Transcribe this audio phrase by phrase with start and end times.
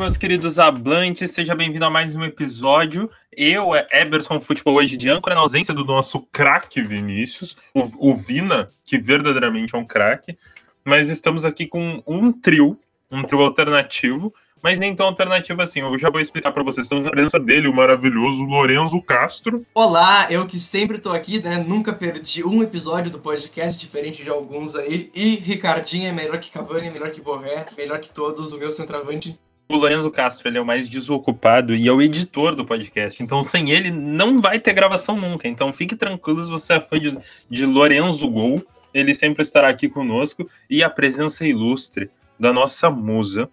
[0.00, 3.10] meus queridos hablantes, seja bem-vindo a mais um episódio.
[3.30, 8.16] Eu, é Eberson Futebol hoje de âncora, na ausência do nosso craque Vinícius, o, o
[8.16, 10.38] Vina, que verdadeiramente é um craque,
[10.82, 14.32] mas estamos aqui com um trio, um trio alternativo,
[14.62, 15.80] mas nem tão alternativo assim.
[15.80, 16.86] Eu já vou explicar para vocês.
[16.86, 19.66] Estamos na presença dele, o maravilhoso Lorenzo Castro.
[19.74, 21.58] Olá, eu que sempre tô aqui, né?
[21.58, 25.10] Nunca perdi um episódio do podcast, diferente de alguns aí.
[25.14, 29.38] E Ricardinho é melhor que Cavani, melhor que Borré, melhor que todos, o meu centroavante.
[29.70, 33.22] O Lorenzo Castro ele é o mais desocupado e é o editor do podcast.
[33.22, 35.46] Então, sem ele, não vai ter gravação nunca.
[35.46, 37.16] Então, fique tranquilo se você é fã de,
[37.48, 38.66] de Lorenzo Gol.
[38.92, 40.50] Ele sempre estará aqui conosco.
[40.68, 43.48] E a presença ilustre da nossa musa,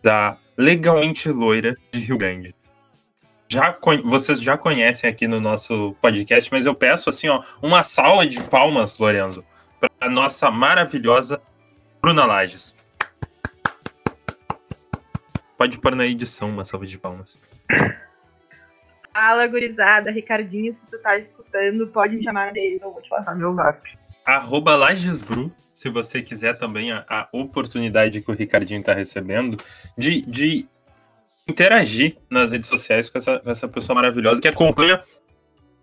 [0.00, 2.54] da Legalmente Loira de Rio Grande.
[3.48, 8.24] Já, vocês já conhecem aqui no nosso podcast, mas eu peço assim, ó, uma salva
[8.28, 9.44] de palmas, Lorenzo,
[9.80, 11.42] para a nossa maravilhosa
[12.00, 12.76] Bruna Lages.
[15.62, 17.38] Pode pôr na edição uma salva de palmas.
[19.14, 20.10] Fala, gurizada.
[20.10, 22.80] Ricardinho, se tu tá escutando, pode me chamar dele.
[22.82, 23.80] Eu vou te passar meu zap.
[24.24, 29.56] Arroba Lagesbru, se você quiser também a, a oportunidade que o Ricardinho está recebendo
[29.96, 30.66] de, de
[31.46, 35.00] interagir nas redes sociais com essa, com essa pessoa maravilhosa que acompanha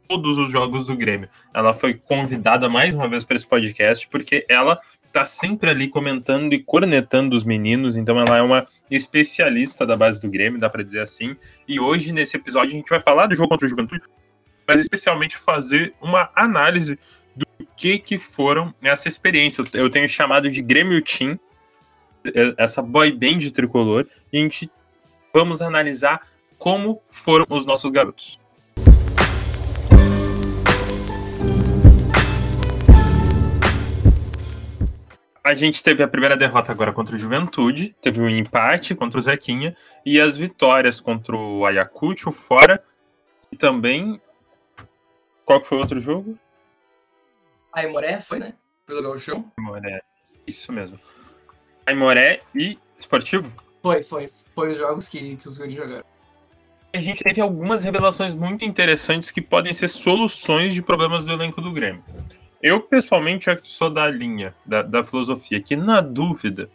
[0.09, 1.29] todos os jogos do Grêmio.
[1.53, 6.53] Ela foi convidada mais uma vez para esse podcast porque ela tá sempre ali comentando
[6.53, 10.83] e cornetando os meninos, então ela é uma especialista da base do Grêmio, dá para
[10.83, 11.35] dizer assim.
[11.67, 14.03] E hoje nesse episódio a gente vai falar do jogo contra o Juventude,
[14.67, 16.97] mas especialmente fazer uma análise
[17.35, 19.63] do que que foram essa experiência.
[19.73, 21.39] Eu tenho chamado de Grêmio Team,
[22.57, 24.69] essa boy band tricolor, e a gente
[25.33, 26.21] vamos analisar
[26.57, 28.38] como foram os nossos garotos.
[35.49, 39.21] A gente teve a primeira derrota agora contra o Juventude, teve um empate contra o
[39.21, 42.83] Zequinha e as vitórias contra o Ayacucho fora
[43.51, 44.21] e também
[45.43, 46.37] qual que foi o outro jogo?
[47.73, 48.53] Aimoré foi, né?
[48.85, 49.51] Pelo Gauchão.
[49.57, 50.03] Aimoré,
[50.45, 50.99] isso mesmo.
[51.83, 53.51] Aimoré e Esportivo?
[53.81, 54.29] Foi, foi.
[54.53, 56.05] Foi os jogos que, que os guris jogaram.
[56.93, 61.59] A gente teve algumas revelações muito interessantes que podem ser soluções de problemas do elenco
[61.59, 62.03] do Grêmio.
[62.61, 66.69] Eu, pessoalmente, sou da linha, da, da filosofia, que na dúvida,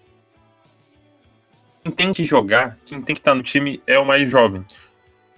[1.83, 4.65] quem tem que jogar, quem tem que estar no time é o mais jovem.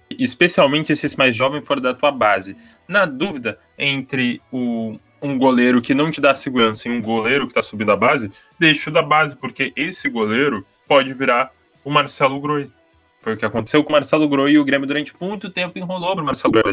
[0.09, 2.55] Especialmente se esse mais jovem for da tua base.
[2.87, 7.51] Na dúvida entre o, um goleiro que não te dá segurança e um goleiro que
[7.51, 11.51] está subindo a base, deixa o da base, porque esse goleiro pode virar
[11.83, 12.71] o Marcelo Groi.
[13.19, 16.13] Foi o que aconteceu com o Marcelo Groi e o Grêmio durante muito tempo enrolou
[16.13, 16.71] para o Marcelo Groi.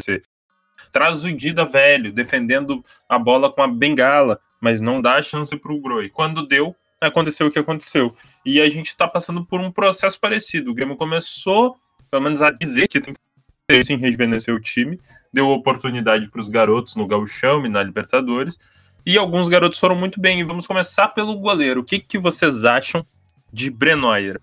[0.94, 5.72] Traz o Dida velho, defendendo a bola com a bengala, mas não dá chance para
[5.72, 6.09] o Groi.
[6.09, 8.15] Quando deu, aconteceu o que aconteceu.
[8.47, 10.71] E a gente está passando por um processo parecido.
[10.71, 11.77] O Grêmio começou,
[12.09, 13.21] pelo menos, a dizer que tem que
[13.91, 15.00] em rejuvenescer o time,
[15.33, 18.56] deu oportunidade para os garotos no Gauchão e na Libertadores,
[19.04, 20.38] e alguns garotos foram muito bem.
[20.38, 21.81] E vamos começar pelo goleiro.
[21.81, 23.04] O que, que vocês acham
[23.53, 24.41] de Brenoyer?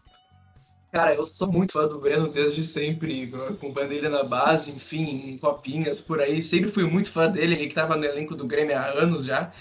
[0.92, 5.38] Cara, eu sou muito fã do Breno desde sempre, acompanhando ele na base, enfim, em
[5.38, 6.44] copinhas, por aí.
[6.44, 9.52] Sempre fui muito fã dele, ele que tava no elenco do Grêmio há anos já,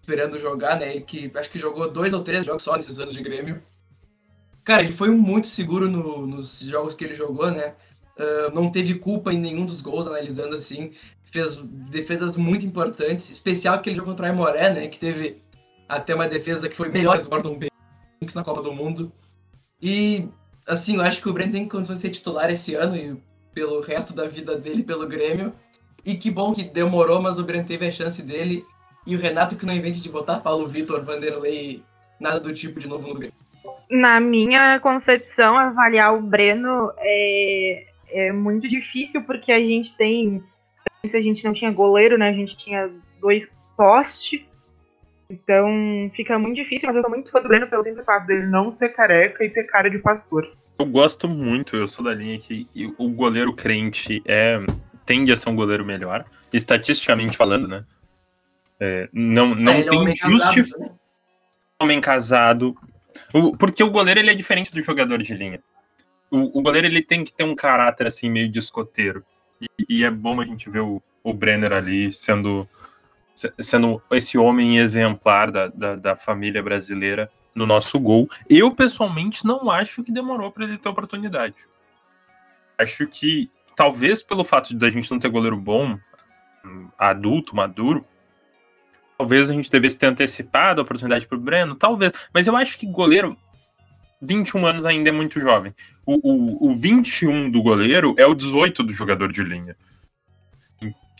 [0.00, 0.90] esperando jogar, né?
[0.94, 3.62] Ele que acho que jogou dois ou três jogos só nesses anos de Grêmio.
[4.64, 7.74] Cara, ele foi muito seguro no, nos jogos que ele jogou, né?
[8.18, 10.92] Uh, não teve culpa em nenhum dos gols, analisando assim.
[11.26, 14.88] Fez defesas muito importantes, especial que ele jogou contra o Aimoré, né?
[14.88, 15.42] Que teve
[15.86, 19.12] até uma defesa que foi melhor do Gordon Banks na Copa do Mundo.
[19.80, 20.28] E,
[20.68, 23.16] assim, eu acho que o Breno tem condições de ser titular esse ano e
[23.54, 25.52] pelo resto da vida dele pelo Grêmio.
[26.04, 28.64] E que bom que demorou, mas o Breno teve a chance dele.
[29.06, 31.82] E o Renato que não invente de botar Paulo Vitor, Vanderlei,
[32.20, 33.34] nada do tipo de novo no Grêmio.
[33.90, 40.42] Na minha concepção, avaliar o Breno é, é muito difícil porque a gente tem.
[41.02, 42.28] A gente não tinha goleiro, né?
[42.28, 42.90] A gente tinha
[43.20, 44.42] dois postes.
[45.30, 48.46] Então fica muito difícil, mas eu sou muito fã do Breno pelo simples fato dele
[48.46, 50.50] não ser careca e ter cara de pastor.
[50.78, 54.58] Eu gosto muito, eu sou da linha que o goleiro crente é
[55.04, 57.84] tende a ser um goleiro melhor, estatisticamente falando, né?
[58.80, 60.80] É, não não é, tem é justificação.
[60.80, 60.90] Né?
[61.80, 62.76] Homem casado.
[63.58, 65.60] Porque o goleiro ele é diferente do jogador de linha
[66.30, 69.24] o, o goleiro ele tem que ter um caráter assim meio de escoteiro.
[69.60, 72.68] E, e é bom a gente ver o, o Brenner ali sendo,
[73.58, 78.28] sendo esse homem exemplar da, da, da família brasileira no nosso gol.
[78.48, 81.56] Eu, pessoalmente, não acho que demorou para ele ter oportunidade.
[82.76, 85.98] Acho que, talvez pelo fato de a gente não ter goleiro bom,
[86.96, 88.04] adulto, maduro,
[89.16, 92.12] talvez a gente devesse ter antecipado a oportunidade para o Breno, talvez.
[92.32, 93.36] Mas eu acho que goleiro
[94.20, 95.74] 21 anos ainda é muito jovem.
[96.06, 99.76] O, o, o 21 do goleiro é o 18 do jogador de linha.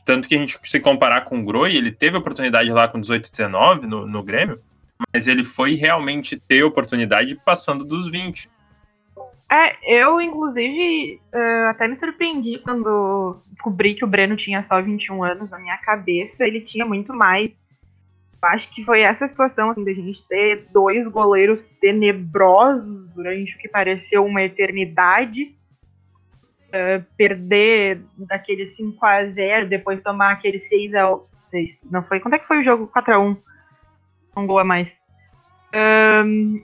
[0.08, 3.30] Tanto que a gente, se comparar com o Groi, ele teve oportunidade lá com 18,
[3.30, 4.58] 19 no, no Grêmio,
[5.12, 8.48] mas ele foi realmente ter oportunidade passando dos 20.
[9.52, 15.22] É, eu, inclusive, uh, até me surpreendi quando descobri que o Breno tinha só 21
[15.22, 15.50] anos.
[15.50, 17.62] Na minha cabeça, ele tinha muito mais.
[18.40, 23.68] Acho que foi essa situação, assim, da gente ter dois goleiros tenebrosos durante o que
[23.68, 25.54] pareceu uma eternidade
[26.68, 32.20] uh, perder daquele 5 a 0 depois tomar aquele 6 a 6 Não foi?
[32.20, 32.86] Quanto é que foi o jogo?
[32.88, 33.36] 4 a 1
[34.36, 35.00] Um gol a mais.
[35.74, 36.62] Um,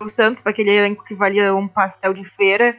[0.00, 2.76] o Santos, para aquele elenco que valia um pastel de feira.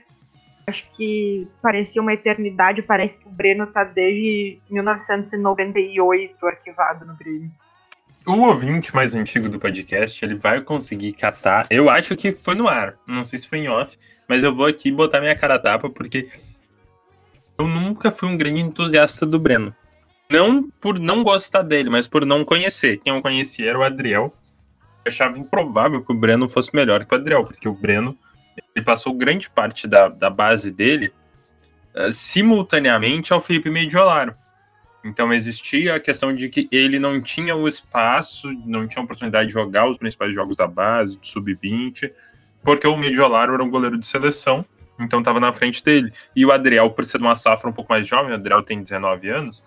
[0.67, 2.81] Acho que parecia uma eternidade.
[2.81, 7.51] Parece que o Breno tá desde 1998 arquivado no Grêmio.
[8.25, 11.65] O ouvinte mais antigo do podcast, ele vai conseguir catar.
[11.69, 12.95] Eu acho que foi no ar.
[13.07, 16.29] Não sei se foi em off, mas eu vou aqui botar minha cara tapa, porque
[17.59, 19.75] eu nunca fui um grande entusiasta do Breno.
[20.31, 22.97] Não por não gostar dele, mas por não conhecer.
[22.99, 24.33] Quem eu conhecia era o Adriel.
[25.03, 28.17] Eu achava improvável que o Breno fosse melhor que o Adriel, porque o Breno
[28.73, 31.11] ele passou grande parte da, da base dele
[31.95, 34.33] uh, simultaneamente ao Felipe Mediolaro.
[35.03, 39.47] Então existia a questão de que ele não tinha o espaço, não tinha a oportunidade
[39.47, 42.11] de jogar os principais jogos da base, do sub-20,
[42.63, 44.65] porque o Mediolaro era um goleiro de seleção
[44.99, 46.11] então estava na frente dele.
[46.35, 49.29] E o Adriel, por ser uma safra um pouco mais jovem, o Adriel tem 19
[49.29, 49.63] anos,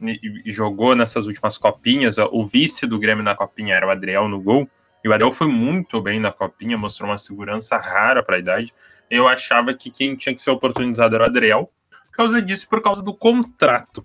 [0.00, 2.16] e, e jogou nessas últimas copinhas.
[2.18, 4.68] O vice do Grêmio na copinha era o Adriel no gol.
[5.02, 8.74] E o Adriel foi muito bem na copinha, mostrou uma segurança rara para a idade.
[9.08, 11.70] Eu achava que quem tinha que ser oportunizado era o Adriel,
[12.08, 14.04] por causa disso, por causa do contrato.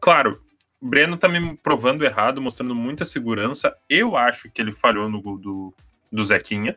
[0.00, 0.42] Claro,
[0.80, 3.74] o Breno tá me provando errado, mostrando muita segurança.
[3.88, 5.74] Eu acho que ele falhou no gol do,
[6.10, 6.76] do Zequinha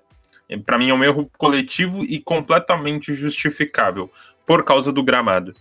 [0.56, 4.10] para mim é um erro coletivo e completamente justificável
[4.46, 5.54] por causa do gramado.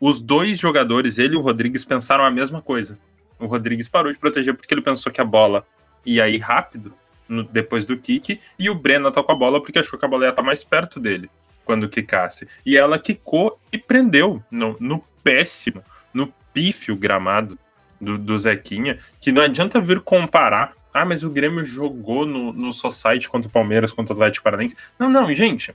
[0.00, 2.98] Os dois jogadores, ele e o Rodrigues, pensaram a mesma coisa.
[3.38, 5.66] O Rodrigues parou de proteger porque ele pensou que a bola
[6.06, 6.94] ia ir rápido
[7.28, 10.24] no, depois do kick, e o Breno atacou a bola porque achou que a bola
[10.24, 11.30] ia estar mais perto dele
[11.64, 12.48] quando quicasse.
[12.64, 17.58] E ela quicou e prendeu no, no péssimo, no pífio gramado
[18.00, 22.72] do, do Zequinha, que não adianta vir comparar ah, mas o Grêmio jogou no, no
[22.72, 24.76] Society contra o Palmeiras, contra o Atlético Paranaense.
[24.98, 25.74] Não, não, gente.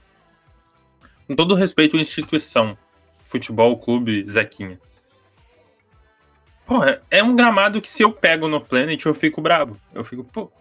[1.27, 2.77] Com todo respeito à instituição,
[3.23, 4.79] Futebol Clube Zequinha.
[6.65, 6.81] Pô,
[7.11, 9.79] é, um gramado que se eu pego no Planet eu fico bravo.
[9.93, 10.51] Eu fico, pô.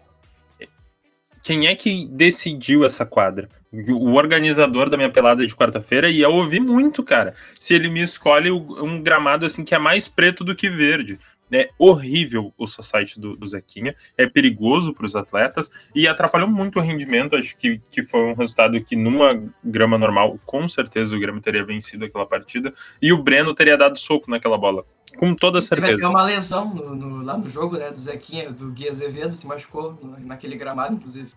[1.43, 3.49] Quem é que decidiu essa quadra?
[3.71, 7.33] O organizador da minha pelada de quarta-feira e eu ouvi muito, cara.
[7.59, 11.19] Se ele me escolhe um gramado assim que é mais preto do que verde.
[11.51, 16.79] É horrível o society do, do Zequinha, é perigoso para os atletas e atrapalhou muito
[16.79, 17.35] o rendimento.
[17.35, 21.63] Acho que, que foi um resultado que, numa grama normal, com certeza o Grêmio teria
[21.63, 24.85] vencido aquela partida e o Breno teria dado soco naquela bola.
[25.17, 25.91] Com toda certeza.
[25.91, 27.89] Vai ter uma lesão no, no, lá no jogo, né?
[27.89, 31.31] Do Zequinha, do Gui Azevedo, se machucou naquele gramado, inclusive.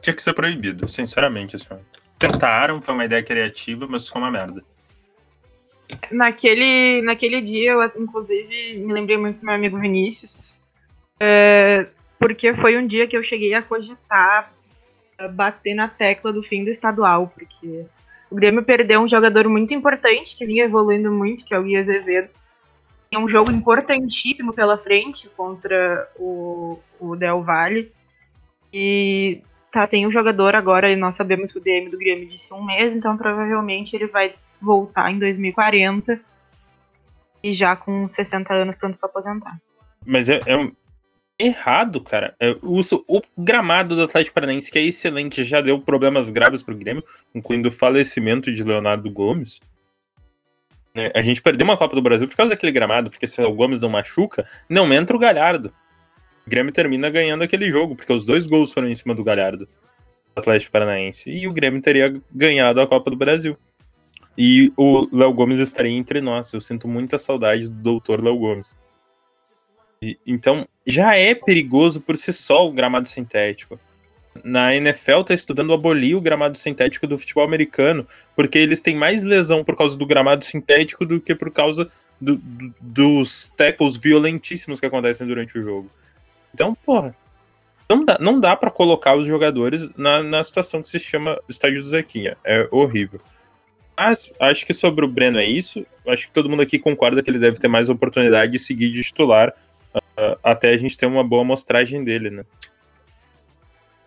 [0.00, 1.56] Tinha que ser proibido, sinceramente.
[1.56, 1.68] Assim.
[2.18, 4.64] Tentaram, foi uma ideia criativa, mas ficou uma merda.
[6.10, 10.62] Naquele, naquele dia, eu inclusive me lembrei muito do meu amigo Vinícius,
[11.18, 11.86] é,
[12.18, 14.52] porque foi um dia que eu cheguei a cogitar
[15.18, 17.86] a bater na tecla do fim do estadual, porque
[18.30, 21.76] o Grêmio perdeu um jogador muito importante, que vinha evoluindo muito, que é o Gui
[21.76, 22.30] Azevedo.
[23.10, 27.92] Tem um jogo importantíssimo pela frente contra o, o Del Valle.
[28.72, 32.54] E tá sem o jogador agora, e nós sabemos que o DM do Grêmio disse
[32.54, 36.20] um mês, então provavelmente ele vai voltar em 2040
[37.42, 39.60] e já com 60 anos pronto para aposentar.
[40.06, 40.72] Mas é, é um...
[41.38, 42.34] errado, cara.
[42.38, 46.76] É, o, o, gramado do Atlético Paranaense, que é excelente, já deu problemas graves pro
[46.76, 47.04] Grêmio,
[47.34, 49.60] incluindo o falecimento de Leonardo Gomes.
[50.94, 53.52] É, a gente perdeu uma Copa do Brasil por causa daquele gramado, porque se o
[53.52, 55.72] Gomes não machuca, não entra o Galhardo.
[56.46, 59.66] O Grêmio termina ganhando aquele jogo, porque os dois gols foram em cima do Galhardo,
[59.66, 59.70] do
[60.36, 61.30] Atlético Paranaense.
[61.30, 63.56] E o Grêmio teria ganhado a Copa do Brasil.
[64.36, 66.52] E o Léo Gomes estaria entre nós.
[66.52, 68.74] Eu sinto muita saudade do doutor Léo Gomes.
[70.00, 73.78] E, então, já é perigoso por si só o gramado sintético.
[74.42, 79.22] Na NFL está estudando abolir o gramado sintético do futebol americano, porque eles têm mais
[79.22, 84.80] lesão por causa do gramado sintético do que por causa do, do, dos tackles violentíssimos
[84.80, 85.90] que acontecem durante o jogo.
[86.54, 87.14] Então, porra,
[87.88, 91.82] não dá, não dá para colocar os jogadores na, na situação que se chama estádio
[91.82, 92.36] do Zequinha.
[92.42, 93.20] É horrível.
[94.04, 95.86] Mas acho que sobre o Breno é isso.
[96.06, 99.00] Acho que todo mundo aqui concorda que ele deve ter mais oportunidade de seguir de
[99.00, 99.54] titular
[99.94, 102.44] uh, até a gente ter uma boa amostragem dele, né?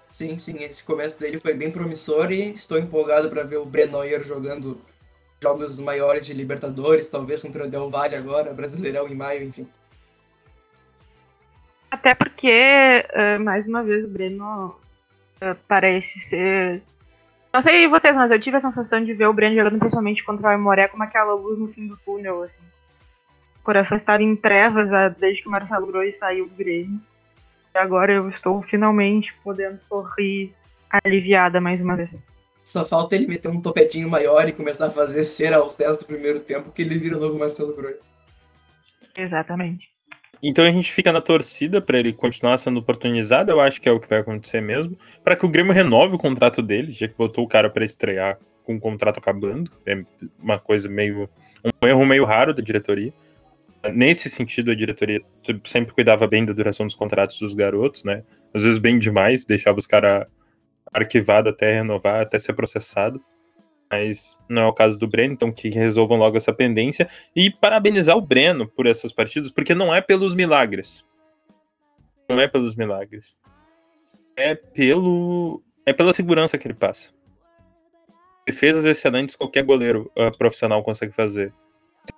[0.09, 4.21] Sim, sim, esse começo dele foi bem promissor e estou empolgado para ver o Brenoyer
[4.23, 4.81] jogando
[5.41, 9.65] jogos maiores de Libertadores, talvez contra o Del Valle agora, Brasileirão em maio, enfim.
[11.89, 14.75] Até porque, uh, mais uma vez, o Breno
[15.41, 16.81] uh, parece ser.
[17.55, 20.45] Não sei vocês, mas eu tive a sensação de ver o Breno jogando principalmente contra
[20.45, 22.61] o Aimoré como aquela luz no fim do túnel, assim.
[23.61, 26.99] O coração estava em trevas uh, desde que o Marcelo Groi saiu do Grêmio.
[27.73, 30.53] E agora eu estou finalmente podendo sorrir
[31.05, 32.21] aliviada mais uma vez.
[32.61, 36.05] Só falta ele meter um topetinho maior e começar a fazer cera aos 10 do
[36.07, 37.95] primeiro tempo, que ele vira o novo Marcelo Groi.
[39.15, 39.94] Exatamente.
[40.47, 43.91] Então a gente fica na torcida para ele continuar sendo oportunizado, eu acho que é
[43.91, 47.15] o que vai acontecer mesmo, para que o Grêmio renove o contrato dele, já que
[47.17, 49.71] botou o cara para estrear com o contrato acabando.
[49.87, 50.03] É
[50.39, 51.27] uma coisa meio
[51.63, 53.11] um erro meio raro da diretoria.
[53.91, 55.19] Nesse sentido, a diretoria
[55.63, 58.23] sempre cuidava bem da duração dos contratos dos garotos, né?
[58.53, 60.27] Às vezes bem demais, deixava os caras
[60.93, 63.19] arquivados até renovar, até ser processado
[63.91, 67.07] mas não é o caso do Breno, então que resolvam logo essa pendência.
[67.35, 71.05] E parabenizar o Breno por essas partidas, porque não é pelos milagres.
[72.27, 73.37] Não é pelos milagres.
[74.35, 75.61] É pelo.
[75.85, 77.13] É pela segurança que ele passa.
[78.45, 81.53] Defesas excelentes qualquer goleiro uh, profissional consegue fazer.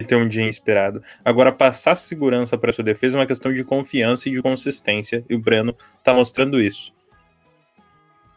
[0.06, 1.02] Ter um dia inspirado.
[1.24, 5.24] Agora, passar segurança para sua defesa é uma questão de confiança e de consistência.
[5.30, 6.94] E o Breno tá mostrando isso.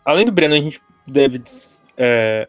[0.04, 1.42] Além do Breno, a gente deve
[1.96, 2.48] é,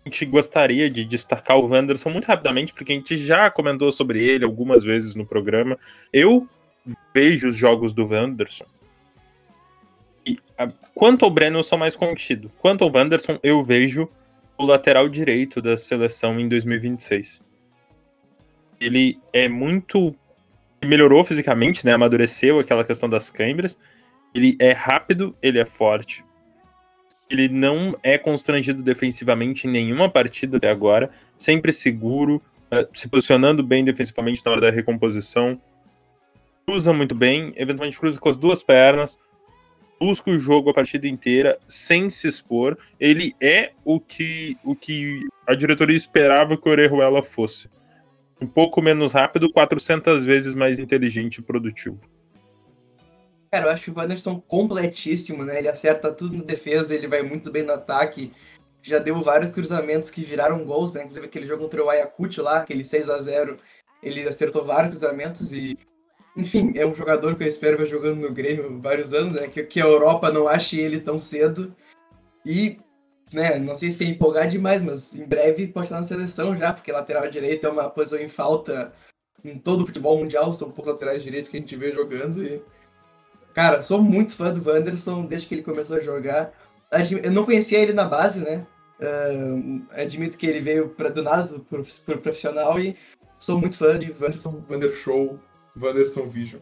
[0.04, 4.24] a gente gostaria de destacar o Wanderson muito rapidamente, porque a gente já comentou sobre
[4.24, 5.78] ele algumas vezes no programa.
[6.12, 6.48] Eu
[7.14, 8.64] vejo os jogos do Wanderson.
[10.26, 12.50] E, a, quanto ao Breno, eu sou mais contido.
[12.58, 14.08] Quanto ao Wanderson, eu vejo
[14.56, 17.42] o lateral direito da seleção em 2026.
[18.80, 20.14] Ele é muito.
[20.82, 21.92] melhorou fisicamente, né?
[21.92, 23.78] Amadureceu aquela questão das câimbras.
[24.34, 26.24] Ele é rápido, ele é forte
[27.30, 33.62] ele não é constrangido defensivamente em nenhuma partida até agora, sempre seguro, uh, se posicionando
[33.62, 35.60] bem defensivamente na hora da recomposição,
[36.66, 39.16] cruza muito bem, eventualmente cruza com as duas pernas,
[40.00, 42.78] busca o jogo a partida inteira sem se expor.
[42.98, 47.68] Ele é o que, o que a diretoria esperava que o Orejuela fosse.
[48.40, 51.98] Um pouco menos rápido, 400 vezes mais inteligente e produtivo.
[53.50, 55.58] Cara, eu acho o Wanderson completíssimo, né?
[55.58, 58.32] Ele acerta tudo na defesa, ele vai muito bem no ataque.
[58.80, 61.02] Já deu vários cruzamentos que viraram gols, né?
[61.02, 63.56] Inclusive aquele jogo contra o Ayacucho lá, aquele 6 a 0
[64.02, 65.76] ele acertou vários cruzamentos e...
[66.36, 69.48] Enfim, é um jogador que eu espero ver jogando no Grêmio vários anos, né?
[69.48, 71.74] Que, que a Europa não ache ele tão cedo.
[72.46, 72.78] E,
[73.32, 76.72] né, não sei se é empolgar demais, mas em breve pode estar na seleção já,
[76.72, 78.92] porque lateral direito é uma posição em falta
[79.44, 82.62] em todo o futebol mundial, são poucos laterais direitos que a gente vê jogando e
[83.54, 86.52] Cara, sou muito fã do Wanderson desde que ele começou a jogar.
[87.22, 88.66] Eu não conhecia ele na base, né?
[89.00, 92.96] Uh, admito que ele veio pra, do nada pro, pro profissional e
[93.38, 95.40] sou muito fã de Wanderson, Wandershow,
[95.80, 96.60] Wanderson Vision.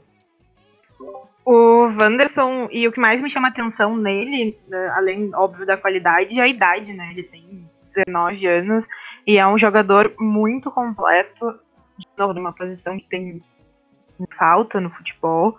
[1.45, 6.39] O Wanderson, e o que mais me chama atenção nele, né, além, óbvio, da qualidade,
[6.39, 7.11] é a idade, né?
[7.11, 7.69] Ele tem
[8.07, 8.87] 19 anos
[9.27, 11.59] e é um jogador muito completo,
[11.99, 13.43] de novo, numa posição que tem
[14.39, 15.59] falta no futebol.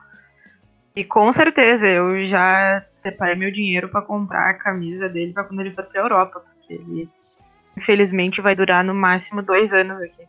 [0.99, 5.61] E com certeza, eu já separei meu dinheiro para comprar a camisa dele para quando
[5.61, 7.07] ele for pra Europa, porque ele,
[7.77, 10.27] infelizmente, vai durar no máximo dois anos aqui.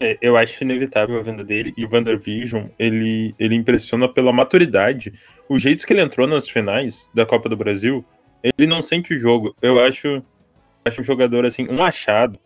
[0.00, 5.12] É, eu acho inevitável a venda dele e o WanderVision, ele, ele impressiona pela maturidade.
[5.48, 8.04] O jeito que ele entrou nas finais da Copa do Brasil,
[8.42, 9.54] ele não sente o jogo.
[9.62, 10.24] Eu acho,
[10.84, 12.36] acho um jogador, assim, um achado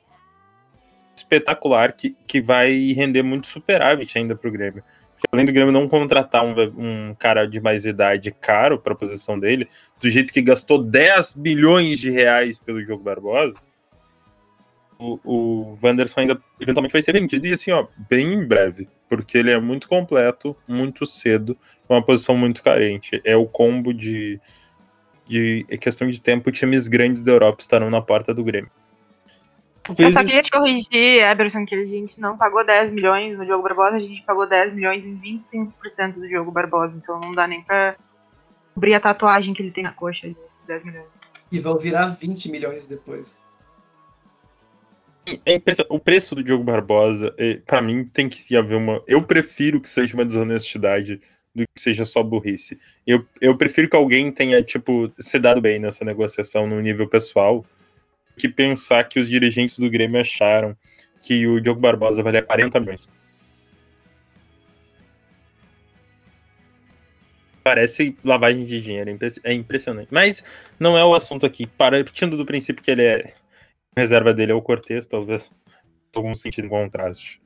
[1.16, 4.84] espetacular que, que vai render muito superávit ainda pro Grêmio
[5.32, 9.38] além do Grêmio não contratar um, um cara de mais idade caro para a posição
[9.38, 9.68] dele,
[10.00, 13.58] do jeito que gastou 10 bilhões de reais pelo jogo Barbosa,
[14.98, 19.38] o, o Wanderson ainda eventualmente vai ser vendido e assim, ó, bem em breve, porque
[19.38, 21.56] ele é muito completo, muito cedo,
[21.88, 23.20] uma posição muito carente.
[23.24, 24.40] É o combo de,
[25.28, 28.70] de é questão de tempo, times grandes da Europa estarão na porta do Grêmio.
[29.88, 30.00] Vezes...
[30.00, 33.62] Eu só queria te corrigir, Eberson, que a gente não pagou 10 milhões no jogo
[33.62, 37.62] Barbosa, a gente pagou 10 milhões em 25% do jogo Barbosa, então não dá nem
[37.62, 37.96] pra
[38.74, 41.06] cobrir a tatuagem que ele tem na coxa de 10 milhões.
[41.50, 43.42] E vão virar 20 milhões depois.
[45.44, 49.02] É o preço do Diogo Barbosa, é, para mim, tem que haver uma.
[49.06, 51.20] Eu prefiro que seja uma desonestidade
[51.54, 52.78] do que seja só burrice.
[53.06, 57.64] Eu, eu prefiro que alguém tenha, tipo, se dado bem nessa negociação no nível pessoal
[58.38, 60.76] que pensar que os dirigentes do Grêmio acharam
[61.20, 63.08] que o Diogo Barbosa valia 40 milhões.
[67.62, 70.08] Parece lavagem de dinheiro, é, é impressionante.
[70.10, 70.42] Mas
[70.80, 71.66] não é o assunto aqui.
[71.66, 73.34] Partindo do princípio que ele é.
[73.94, 75.50] reserva dele é o Cortez, talvez
[76.16, 77.40] algum sentido em contraste.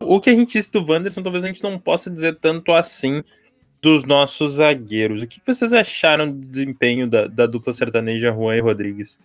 [0.00, 3.22] O que a gente disse do Wanderson, talvez a gente não possa dizer tanto assim
[3.80, 5.22] dos nossos zagueiros.
[5.22, 9.18] O que vocês acharam do desempenho da, da dupla sertaneja Juan e Rodrigues?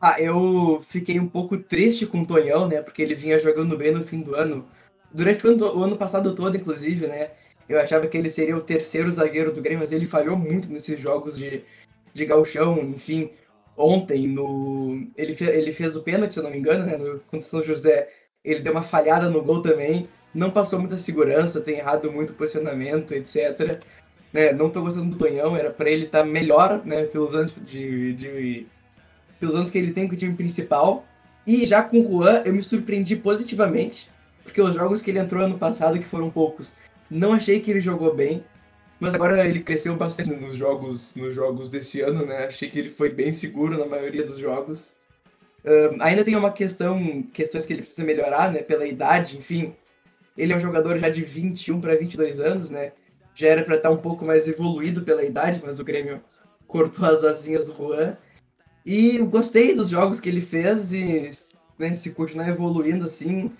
[0.00, 2.80] Ah, eu fiquei um pouco triste com o Tonhão, né?
[2.80, 4.66] Porque ele vinha jogando bem no fim do ano.
[5.12, 7.32] Durante o ano, o ano passado todo, inclusive, né?
[7.68, 10.98] Eu achava que ele seria o terceiro zagueiro do Grêmio, mas ele falhou muito nesses
[10.98, 11.64] jogos de,
[12.14, 13.30] de galchão, enfim.
[13.76, 17.20] Ontem, no ele, fe, ele fez o pênalti, se eu não me engano, né, no,
[17.20, 18.08] contra o São José.
[18.44, 20.08] Ele deu uma falhada no gol também.
[20.34, 23.82] Não passou muita segurança, tem errado muito posicionamento, etc.
[24.32, 27.54] Né, não tô gostando do Tonhão, era para ele estar tá melhor, né, pelos anos
[27.64, 28.66] de, de,
[29.40, 31.04] pelos anos que ele tem com o time principal.
[31.46, 34.10] E já com o Juan, eu me surpreendi positivamente,
[34.44, 36.74] porque os jogos que ele entrou ano passado, que foram poucos,
[37.10, 38.44] não achei que ele jogou bem,
[39.00, 42.44] mas agora ele cresceu bastante nos jogos, nos jogos desse ano, né?
[42.44, 44.92] Achei que ele foi bem seguro na maioria dos jogos.
[45.64, 48.62] Uh, ainda tem uma questão, questões que ele precisa melhorar, né?
[48.62, 49.74] Pela idade, enfim.
[50.36, 52.92] Ele é um jogador já de 21 para 22 anos, né?
[53.34, 56.22] Já era para estar um pouco mais evoluído pela idade, mas o Grêmio
[56.66, 58.16] cortou as asinhas do Juan.
[58.84, 61.30] E gostei dos jogos que ele fez e
[61.78, 63.50] né, se continuar evoluindo assim,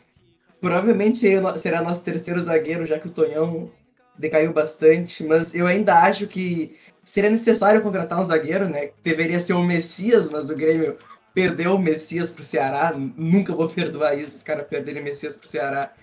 [0.61, 1.27] provavelmente
[1.59, 3.71] será nosso terceiro zagueiro, já que o Tonhão
[4.19, 8.91] decaiu bastante, mas eu ainda acho que seria necessário contratar um zagueiro, né?
[9.03, 10.99] Deveria ser o Messias, mas o Grêmio
[11.35, 12.93] perdeu o Messias pro Ceará.
[12.95, 15.95] Nunca vou perdoar isso, os caras perderem Messias pro Ceará.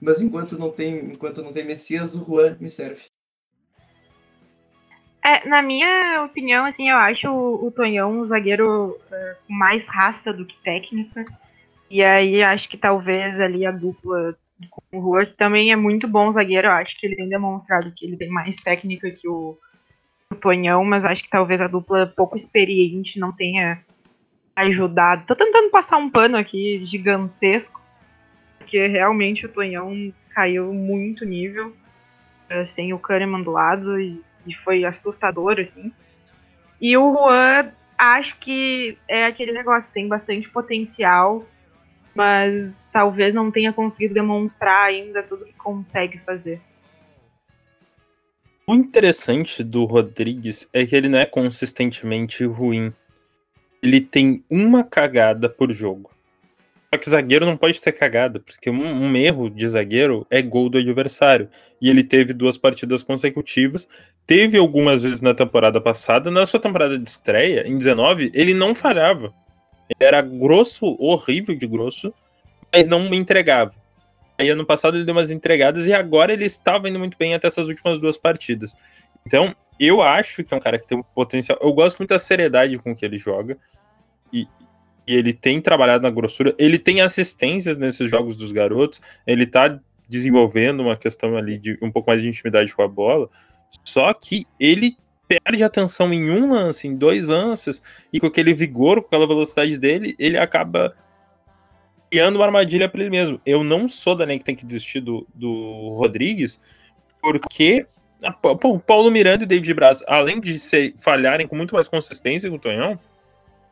[0.00, 3.02] Mas enquanto não tem, enquanto não tem Messias, o Juan me serve.
[5.30, 9.86] É, na minha opinião, assim, eu acho o, o Tonhão um zagueiro uh, com mais
[9.86, 11.24] raça do que técnica.
[11.88, 14.36] E aí acho que talvez ali a dupla
[14.68, 17.92] com o Rua, que também é muito bom zagueiro, eu acho que ele tem demonstrado
[17.92, 19.56] que ele tem mais técnica que o,
[20.32, 23.80] o Tonhão, mas acho que talvez a dupla pouco experiente não tenha
[24.56, 25.26] ajudado.
[25.26, 27.80] Tô tentando passar um pano aqui gigantesco,
[28.58, 31.74] porque realmente o Tonhão caiu muito nível,
[32.48, 35.92] eh, sem o Kahneman do lado, e, e foi assustador, assim.
[36.80, 41.46] E o Juan, acho que é aquele negócio, tem bastante potencial,
[42.14, 46.60] mas talvez não tenha conseguido demonstrar ainda tudo que consegue fazer.
[48.66, 52.92] O interessante do Rodrigues é que ele não é consistentemente ruim.
[53.82, 56.10] Ele tem uma cagada por jogo.
[56.92, 60.68] Só que zagueiro não pode ter cagada, porque um, um, erro de zagueiro é gol
[60.68, 61.48] do adversário.
[61.80, 63.88] E ele teve duas partidas consecutivas.
[64.30, 66.30] Teve algumas vezes na temporada passada.
[66.30, 69.34] Na sua temporada de estreia, em 19, ele não falhava.
[69.88, 72.14] Ele era grosso, horrível de grosso,
[72.72, 73.74] mas não entregava.
[74.38, 77.48] Aí ano passado ele deu umas entregadas e agora ele estava indo muito bem até
[77.48, 78.72] essas últimas duas partidas.
[79.26, 81.58] Então, eu acho que é um cara que tem um potencial.
[81.60, 83.58] Eu gosto muito da seriedade com que ele joga.
[84.32, 84.46] E,
[85.08, 86.54] e ele tem trabalhado na grossura.
[86.56, 89.02] Ele tem assistências nesses jogos dos garotos.
[89.26, 89.76] Ele tá
[90.08, 93.28] desenvolvendo uma questão ali de um pouco mais de intimidade com a bola.
[93.84, 94.96] Só que ele
[95.28, 97.80] perde atenção em um lance, em dois lances,
[98.12, 100.96] e com aquele vigor, com aquela velocidade dele, ele acaba
[102.10, 103.40] criando uma armadilha para ele mesmo.
[103.46, 106.58] Eu não sou da nem que tem que desistir do, do Rodrigues,
[107.22, 107.86] porque
[108.42, 112.56] pô, Paulo Miranda e David Braz, além de ser, falharem com muito mais consistência que
[112.56, 112.98] o Tonhão,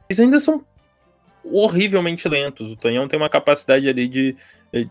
[0.09, 0.65] eles ainda são
[1.45, 2.73] horrivelmente lentos.
[2.73, 4.37] O Tonhão tem uma capacidade ali de,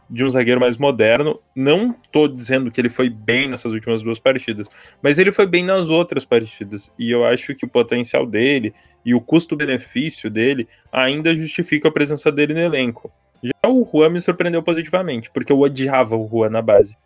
[0.10, 1.40] de um zagueiro mais moderno.
[1.56, 4.68] Não tô dizendo que ele foi bem nessas últimas duas partidas,
[5.02, 6.92] mas ele foi bem nas outras partidas.
[6.98, 8.74] E eu acho que o potencial dele
[9.06, 13.12] e o custo-benefício dele ainda justifica a presença dele no elenco.
[13.44, 16.98] Já o Juan me surpreendeu positivamente, porque eu odiava o Juan na base.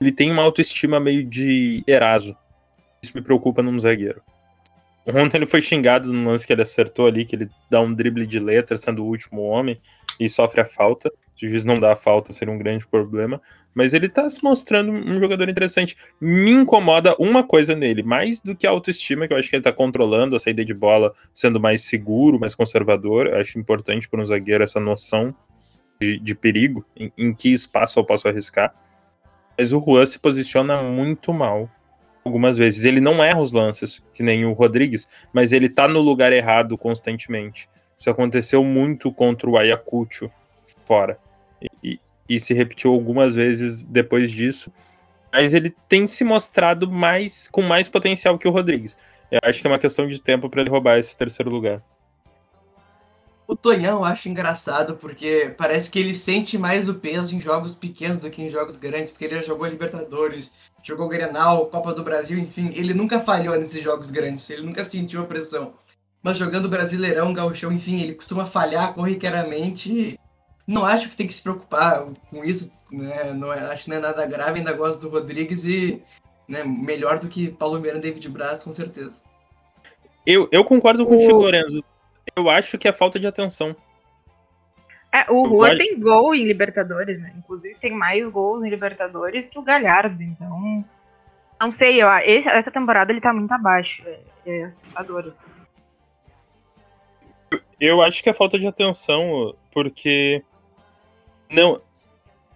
[0.00, 2.36] Ele tem uma autoestima meio de Eraso.
[3.02, 4.22] Isso me preocupa num zagueiro.
[5.14, 8.26] Ontem ele foi xingado no lance que ele acertou ali, que ele dá um drible
[8.26, 9.80] de letra, sendo o último homem,
[10.20, 11.10] e sofre a falta.
[11.34, 13.40] Se o juiz não dá a falta, seria um grande problema.
[13.74, 15.96] Mas ele tá se mostrando um jogador interessante.
[16.20, 19.62] Me incomoda uma coisa nele, mais do que a autoestima, que eu acho que ele
[19.62, 23.28] tá controlando a saída de bola, sendo mais seguro, mais conservador.
[23.28, 25.34] Eu acho importante para um zagueiro essa noção
[26.00, 28.74] de, de perigo, em, em que espaço eu posso arriscar.
[29.56, 31.70] Mas o Juan se posiciona muito mal
[32.28, 32.84] algumas vezes.
[32.84, 36.76] Ele não erra os lances, que nem o Rodrigues, mas ele tá no lugar errado
[36.78, 37.68] constantemente.
[37.96, 40.30] Isso aconteceu muito contra o Ayacucho
[40.84, 41.18] fora.
[41.82, 44.72] E, e, se repetiu algumas vezes depois disso.
[45.32, 48.96] Mas ele tem se mostrado mais com mais potencial que o Rodrigues.
[49.30, 51.82] Eu acho que é uma questão de tempo para ele roubar esse terceiro lugar.
[53.48, 57.74] O Tonhão eu acho engraçado porque parece que ele sente mais o peso em jogos
[57.74, 60.50] pequenos do que em jogos grandes, porque ele já jogou Libertadores,
[60.82, 65.22] jogou Grenal, Copa do Brasil, enfim, ele nunca falhou nesses jogos grandes, ele nunca sentiu
[65.22, 65.72] a pressão.
[66.22, 70.20] Mas jogando Brasileirão, Gauchão, enfim, ele costuma falhar corriqueiramente.
[70.66, 73.32] Não acho que tem que se preocupar com isso, né?
[73.32, 76.02] Não é, acho que não é nada grave, ainda gosto do Rodrigues e
[76.46, 79.22] né, melhor do que Paulo Miranda e David Braz, com certeza.
[80.26, 81.40] Eu, eu concordo contigo, o...
[81.40, 81.82] Lorenzo.
[82.34, 83.76] Eu acho que é falta de atenção.
[85.12, 87.32] É, o Rua tem gol em Libertadores, né?
[87.36, 90.84] Inclusive tem mais gols em Libertadores que o Galhardo, então.
[91.58, 94.02] Não sei, eu, esse, essa temporada ele tá muito abaixo.
[94.06, 95.42] É, é assustador, assim.
[97.80, 100.42] Eu acho que é falta de atenção, porque.
[101.50, 101.80] Não.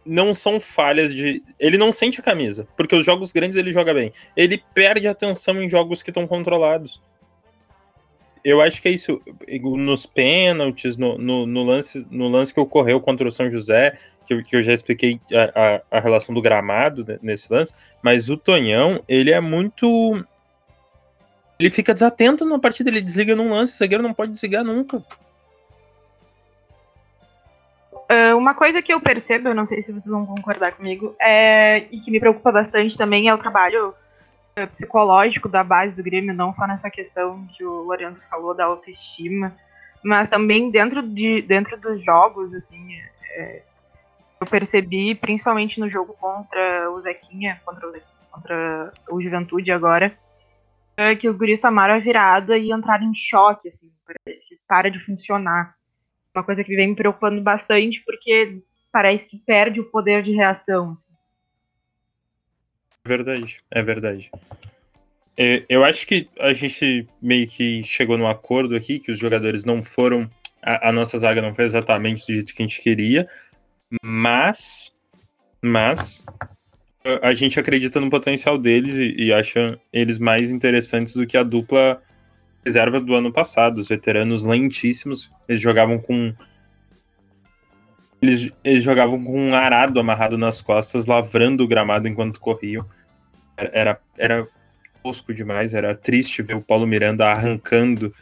[0.05, 1.43] Não são falhas de.
[1.59, 2.67] Ele não sente a camisa.
[2.77, 4.13] Porque os jogos grandes ele joga bem.
[4.37, 7.01] Ele perde atenção em jogos que estão controlados
[8.45, 9.21] eu acho que é isso.
[9.61, 14.35] Nos pênaltis, no, no, no, lance, no lance que ocorreu contra o São José, que
[14.35, 18.37] eu, que eu já expliquei a, a, a, relação do gramado nesse lance, mas o
[18.37, 20.25] Tonhão, ele é muito.
[21.59, 25.03] Ele fica desatento na partida, ele desliga num lance, o zagueiro não pode desligar nunca.
[28.09, 31.87] É, uma coisa que eu percebo, eu não sei se vocês vão concordar comigo, é,
[31.91, 33.95] e que me preocupa bastante também é o trabalho
[34.71, 39.57] psicológico da base do Grêmio, não só nessa questão que o Lorenzo falou da autoestima,
[40.05, 42.97] mas também dentro, de, dentro dos jogos, assim,
[43.37, 43.63] é,
[44.41, 50.17] eu percebi, principalmente no jogo contra o Zequinha, contra o, Zequinha, contra o Juventude agora,
[50.97, 54.99] é, que os guris tomaram a virada e entraram em choque, assim, parece para de
[55.05, 55.75] funcionar.
[56.35, 58.63] Uma coisa que vem me preocupando bastante, porque
[58.93, 61.12] parece que perde o poder de reação, assim.
[63.05, 64.31] Verdade, é verdade.
[65.37, 69.65] É, eu acho que a gente meio que chegou no acordo aqui que os jogadores
[69.65, 70.31] não foram.
[70.63, 73.27] A, a, nossa zaga não foi exatamente do jeito que a gente queria,
[74.03, 74.93] mas.
[75.61, 76.25] Mas.
[77.21, 81.43] A gente acredita no potencial deles e, e acha eles mais interessantes do que a
[81.43, 82.01] dupla
[82.65, 83.79] reserva do ano passado.
[83.79, 86.33] Os veteranos lentíssimos, eles jogavam com.
[88.23, 92.87] Eles, eles jogavam com um arado amarrado nas costas, lavrando o gramado enquanto corriam.
[93.57, 94.47] Era, era
[95.03, 98.15] tosco demais, era triste ver o Paulo Miranda arrancando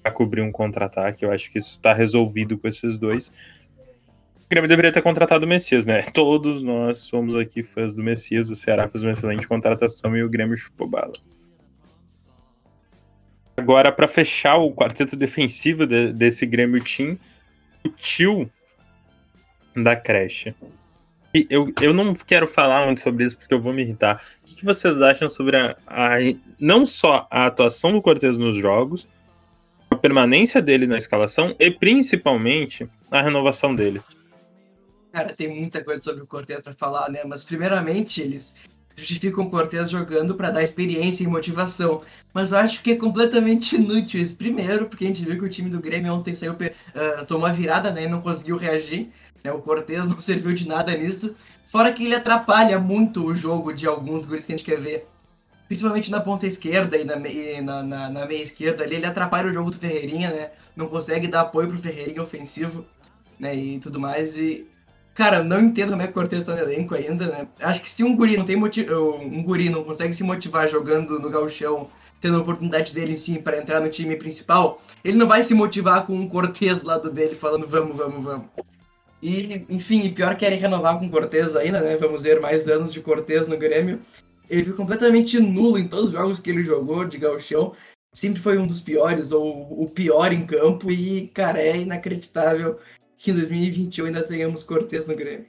[0.00, 1.24] para cobrir um contra-ataque.
[1.24, 3.32] Eu acho que isso está resolvido com esses dois.
[4.36, 6.02] O Grêmio deveria ter contratado o Messias, né?
[6.14, 8.48] Todos nós somos aqui fãs do Messias.
[8.50, 11.12] O Ceará fez uma excelente contratação e o Grêmio chupou bala.
[13.56, 17.18] Agora, para fechar o quarteto defensivo de, desse Grêmio Team,
[17.84, 18.48] o tio
[19.82, 20.54] da creche.
[21.50, 24.22] Eu, eu não quero falar muito sobre isso porque eu vou me irritar.
[24.42, 26.16] O que, vocês acham sobre a, a,
[26.58, 29.06] não só a atuação do Cortez nos jogos,
[29.90, 34.00] a permanência dele na escalação e principalmente a renovação dele?
[35.12, 37.20] Cara, tem muita coisa sobre o Cortez para falar, né?
[37.24, 38.56] Mas primeiramente eles
[38.98, 42.02] justificam o Cortez jogando para dar experiência e motivação.
[42.34, 44.36] Mas eu acho que é completamente inútil isso.
[44.36, 47.52] Primeiro, porque a gente viu que o time do Grêmio ontem saiu, uh, tomou a
[47.52, 49.10] virada né, e não conseguiu reagir.
[49.44, 49.52] Né?
[49.52, 51.34] O Cortez não serviu de nada nisso.
[51.70, 55.06] Fora que ele atrapalha muito o jogo de alguns guris que a gente quer ver.
[55.66, 58.96] Principalmente na ponta esquerda e na, meia, na, na, na, meia esquerda ali.
[58.96, 60.50] Ele atrapalha o jogo do Ferreirinha, né?
[60.74, 62.86] Não consegue dar apoio pro Ferreirinha ofensivo,
[63.38, 63.54] né?
[63.54, 64.38] E tudo mais.
[64.38, 64.66] E,
[65.14, 67.46] cara, não entendo como é que o Cortez tá no elenco ainda, né?
[67.60, 71.28] Acho que se um guri não tem um guri não consegue se motivar jogando no
[71.28, 71.86] gauchão,
[72.18, 75.52] tendo a oportunidade dele em si para entrar no time principal, ele não vai se
[75.54, 78.46] motivar com um Cortez do lado dele falando vamos, vamos, vamos.
[79.22, 81.96] E, enfim, pior que querem renovar com Cortez ainda, né?
[81.96, 84.00] Vamos ver mais anos de Cortez no Grêmio.
[84.48, 87.72] Ele foi completamente nulo em todos os jogos que ele jogou de gauchão.
[88.14, 90.90] Sempre foi um dos piores, ou o pior em campo.
[90.90, 92.78] E, cara, é inacreditável
[93.16, 95.46] que em 2021 ainda tenhamos Cortez no Grêmio.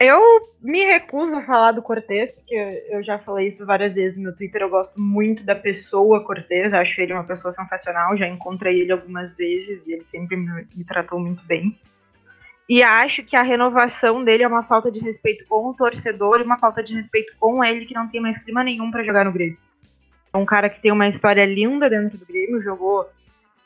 [0.00, 0.18] Eu
[0.62, 2.54] me recuso a falar do Cortez, porque
[2.88, 4.62] eu já falei isso várias vezes no meu Twitter.
[4.62, 8.16] Eu gosto muito da pessoa Cortez, acho ele uma pessoa sensacional.
[8.16, 11.78] Já encontrei ele algumas vezes e ele sempre me, me tratou muito bem.
[12.66, 16.44] E acho que a renovação dele é uma falta de respeito com o torcedor e
[16.44, 19.32] uma falta de respeito com ele, que não tem mais clima nenhum para jogar no
[19.32, 19.58] Grêmio.
[20.32, 23.06] É um cara que tem uma história linda dentro do Grêmio, jogou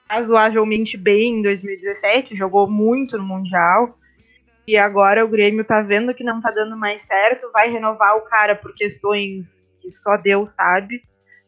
[0.08, 3.96] razoavelmente bem em 2017, jogou muito no Mundial
[4.66, 8.22] e agora o Grêmio tá vendo que não tá dando mais certo, vai renovar o
[8.22, 11.02] cara por questões que só Deus sabe,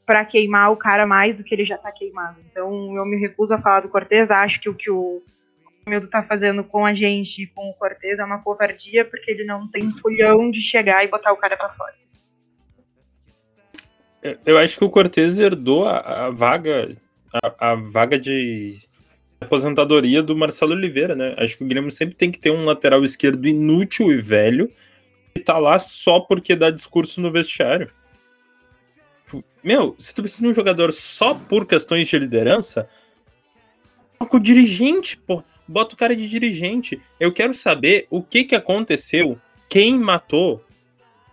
[0.04, 2.38] para queimar o cara mais do que ele já tá queimado.
[2.50, 5.22] Então eu me recuso a falar do Cortez, acho que o que o
[5.84, 9.44] Romildo tá fazendo com a gente e com o Cortez é uma covardia, porque ele
[9.44, 11.94] não tem fulhão de chegar e botar o cara para fora.
[14.44, 16.96] Eu acho que o Cortez herdou a, a vaga
[17.32, 18.78] a, a vaga de
[19.40, 21.34] aposentadoria do Marcelo Oliveira, né?
[21.38, 24.70] Acho que o Grêmio sempre tem que ter um lateral esquerdo inútil e velho
[25.34, 27.90] que tá lá só porque dá discurso no vestiário.
[29.62, 32.88] Meu, se tu precisa de um jogador só por questões de liderança,
[34.18, 35.42] coloca o dirigente, pô.
[35.68, 37.02] Bota o cara de dirigente.
[37.18, 40.64] Eu quero saber o que que aconteceu, quem matou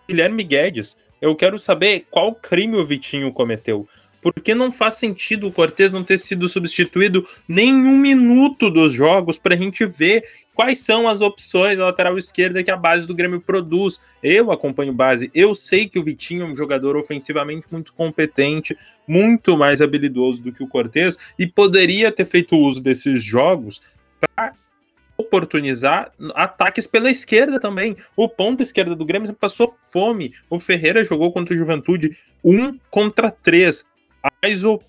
[0.08, 0.96] Guilherme Guedes.
[1.20, 3.88] Eu quero saber qual crime o Vitinho cometeu
[4.24, 9.36] porque não faz sentido o Cortez não ter sido substituído nem um minuto dos jogos
[9.36, 13.14] para a gente ver quais são as opções da lateral esquerda que a base do
[13.14, 14.00] Grêmio produz.
[14.22, 18.74] Eu acompanho base, eu sei que o Vitinho é um jogador ofensivamente muito competente,
[19.06, 23.82] muito mais habilidoso do que o Cortez e poderia ter feito uso desses jogos
[24.18, 24.54] para
[25.18, 27.94] oportunizar ataques pela esquerda também.
[28.16, 30.32] O ponto esquerda do Grêmio passou fome.
[30.48, 33.84] O Ferreira jogou contra o Juventude um contra três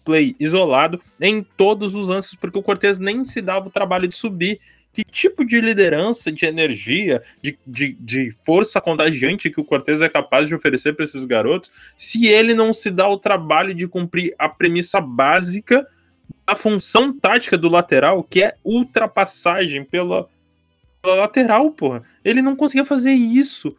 [0.03, 4.15] play isolado em todos os lances, porque o Cortez nem se dava o trabalho de
[4.15, 4.59] subir.
[4.93, 10.07] Que tipo de liderança, de energia, de, de, de força contagiante que o Cortez é
[10.07, 14.33] capaz de oferecer para esses garotos, se ele não se dá o trabalho de cumprir
[14.39, 15.85] a premissa básica
[16.47, 20.29] da função tática do lateral, que é ultrapassagem pela,
[21.01, 22.01] pela lateral, porra.
[22.23, 23.75] Ele não conseguia fazer isso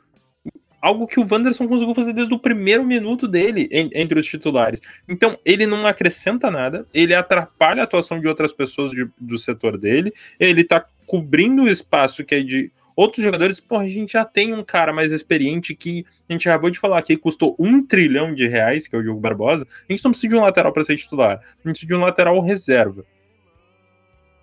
[0.80, 4.80] algo que o Wanderson conseguiu fazer desde o primeiro minuto dele em, entre os titulares.
[5.08, 9.78] Então, ele não acrescenta nada, ele atrapalha a atuação de outras pessoas de, do setor
[9.78, 13.60] dele, ele tá cobrindo o espaço que é de outros jogadores.
[13.60, 16.98] Pô, a gente já tem um cara mais experiente que a gente acabou de falar
[16.98, 19.66] aqui, custou um trilhão de reais, que é o Diogo Barbosa.
[19.88, 22.00] A gente não precisa de um lateral para ser titular, a gente precisa de um
[22.00, 23.04] lateral reserva.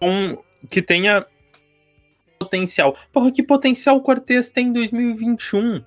[0.01, 0.37] Um,
[0.69, 1.25] que tenha
[2.39, 2.97] potencial.
[3.11, 5.83] Porra, que potencial o Cortez tem em 2021?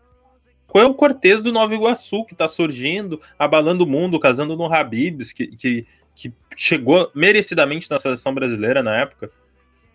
[0.76, 4.70] Qual é o Cortez do Nova Iguaçu que tá surgindo, abalando o mundo, casando no
[4.70, 9.30] Habibs, que, que, que chegou merecidamente na seleção brasileira na época?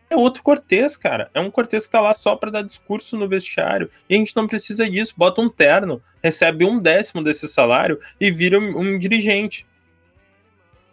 [0.09, 1.29] É outro Cortez, cara.
[1.35, 3.91] É um Cortez que tá lá só para dar discurso no vestiário.
[4.09, 5.13] E a gente não precisa disso.
[5.15, 9.67] Bota um terno, recebe um décimo desse salário e vira um, um dirigente.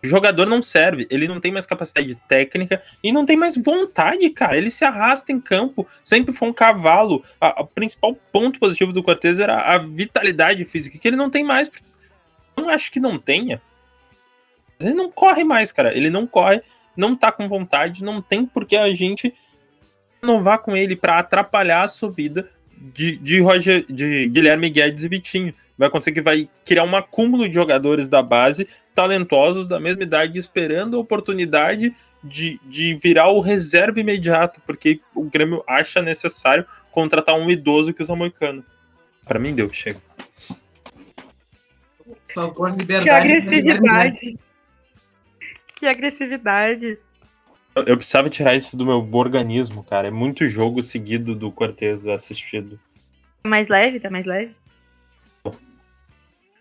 [0.02, 4.30] O jogador não serve, ele não tem mais capacidade técnica e não tem mais vontade,
[4.30, 4.56] cara.
[4.56, 7.22] Ele se arrasta em campo, sempre foi um cavalo.
[7.58, 11.70] O principal ponto positivo do Cortez era a vitalidade física, que ele não tem mais.
[12.56, 13.60] Não acho que não tenha.
[14.78, 15.92] Ele não corre mais, cara.
[15.92, 16.62] Ele não corre,
[16.96, 19.34] não tá com vontade, não tem porque a gente
[20.22, 25.54] renovar com ele para atrapalhar a subida de, de, Roger, de Guilherme Guedes e Vitinho.
[25.78, 30.36] Vai acontecer que vai criar um acúmulo de jogadores da base talentosos da mesma idade
[30.36, 37.36] esperando a oportunidade de, de virar o reserva imediato, porque o Grêmio acha necessário contratar
[37.36, 38.64] um idoso que usa moicano.
[39.24, 40.00] Para mim deu, chega.
[42.04, 43.04] Por favor, liberdade.
[43.04, 44.38] Que agressividade.
[45.76, 46.98] Que agressividade.
[47.74, 50.08] Eu, eu precisava tirar isso do meu organismo, cara.
[50.08, 52.80] É muito jogo seguido do Cortez assistido.
[53.44, 54.56] Mais leve, tá mais leve?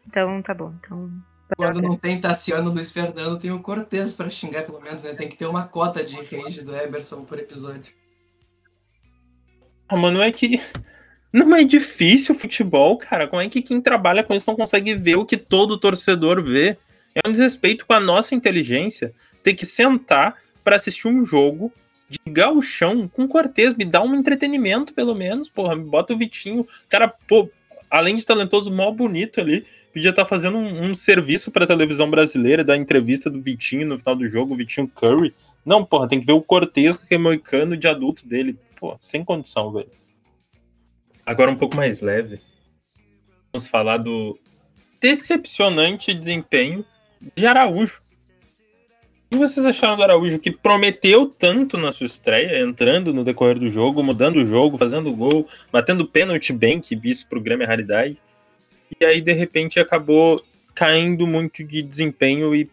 [0.08, 0.74] Então tá bom.
[0.80, 1.22] Então
[1.56, 5.14] quando não tem Tassiano Luiz Fernando, tem o Cortez para xingar, pelo menos, né?
[5.14, 7.94] Tem que ter uma cota de rage do Eberson por episódio.
[9.88, 10.62] Ah, mano, é que.
[11.32, 13.28] Não é difícil o futebol, cara.
[13.28, 16.78] Como é que quem trabalha com isso não consegue ver o que todo torcedor vê?
[17.14, 21.72] É um desrespeito com a nossa inteligência ter que sentar para assistir um jogo
[22.10, 23.74] de gauchão com Cortez.
[23.74, 25.76] Me dá um entretenimento, pelo menos, porra.
[25.76, 26.66] Me bota o Vitinho.
[26.88, 27.50] Cara, pô,
[27.90, 29.66] além de talentoso, mó bonito ali
[29.98, 33.88] podia estar tá fazendo um, um serviço para a televisão brasileira, da entrevista do Vitinho
[33.88, 35.34] no final do jogo, o Vitinho Curry.
[35.66, 38.58] Não, porra, tem que ver o Cortez que é moicano de adulto dele.
[38.80, 39.90] Pô, sem condição, velho.
[41.26, 42.40] Agora um pouco mais leve.
[43.52, 44.38] Vamos falar do
[45.02, 46.86] decepcionante desempenho
[47.36, 48.00] de Araújo.
[49.26, 53.58] O que vocês acharam do Araújo que prometeu tanto na sua estreia, entrando no decorrer
[53.58, 57.68] do jogo, mudando o jogo, fazendo gol, batendo pênalti bem, que isso pro Grêmio é
[57.68, 58.18] raridade
[59.00, 60.36] e aí de repente acabou
[60.74, 62.70] caindo muito de desempenho e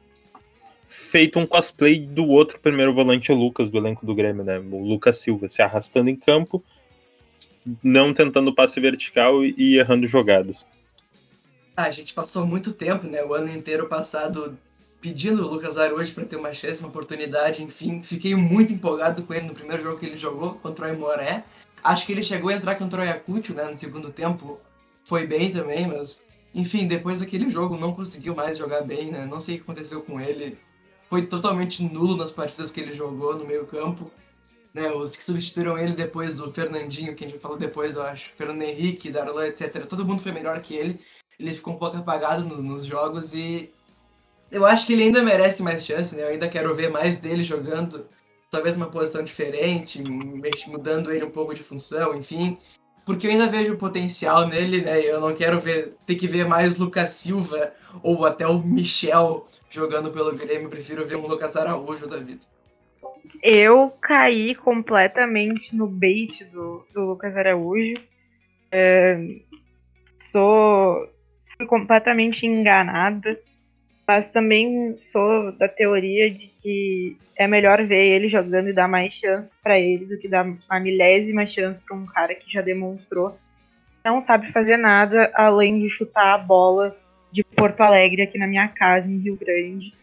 [0.87, 4.59] feito um cosplay do outro primeiro volante, o Lucas, do elenco do Grêmio, né?
[4.59, 6.63] O Lucas Silva, se arrastando em campo,
[7.83, 10.67] não tentando passe vertical e errando jogadas.
[11.77, 13.25] Ah, a gente passou muito tempo, né?
[13.25, 14.57] O ano inteiro passado
[15.01, 18.03] pedindo o Lucas Araújo para ter uma chance, uma oportunidade, enfim.
[18.03, 21.45] Fiquei muito empolgado com ele no primeiro jogo que ele jogou contra o Aimoré.
[21.83, 24.59] Acho que ele chegou a entrar contra o Ayacucho, né, no segundo tempo,
[25.05, 29.27] foi bem também, mas enfim, depois daquele jogo não conseguiu mais jogar bem, né?
[29.27, 30.59] Não sei o que aconteceu com ele.
[31.11, 34.11] Foi totalmente nulo nas partidas que ele jogou no meio-campo.
[34.73, 38.33] Né, os que substituíram ele depois do Fernandinho, que a gente falou depois, eu acho,
[38.37, 39.87] Fernando Henrique, Darlan, etc.
[39.87, 40.99] Todo mundo foi melhor que ele.
[41.39, 43.73] Ele ficou um pouco apagado nos, nos jogos e
[44.51, 46.23] eu acho que ele ainda merece mais chance, né?
[46.23, 48.09] Eu ainda quero ver mais dele jogando,
[48.51, 50.03] talvez uma posição diferente,
[50.67, 52.59] mudando ele um pouco de função, enfim.
[53.05, 55.01] Porque eu ainda vejo potencial nele, né?
[55.01, 60.11] Eu não quero ver, ter que ver mais Lucas Silva ou até o Michel jogando
[60.11, 60.67] pelo Grêmio.
[60.67, 62.41] Eu prefiro ver um Lucas Araújo da vida.
[63.43, 67.95] Eu caí completamente no bait do, do Lucas Araújo.
[68.73, 69.19] É,
[70.17, 71.07] sou
[71.69, 73.39] completamente enganada,
[74.07, 79.15] mas também sou da teoria de que é melhor ver ele jogando e dar mais
[79.15, 83.39] chance para ele do que dar uma milésima chance para um cara que já demonstrou
[84.05, 86.95] não sabe fazer nada além de chutar a bola
[87.33, 89.95] de Porto Alegre aqui na minha casa em Rio Grande.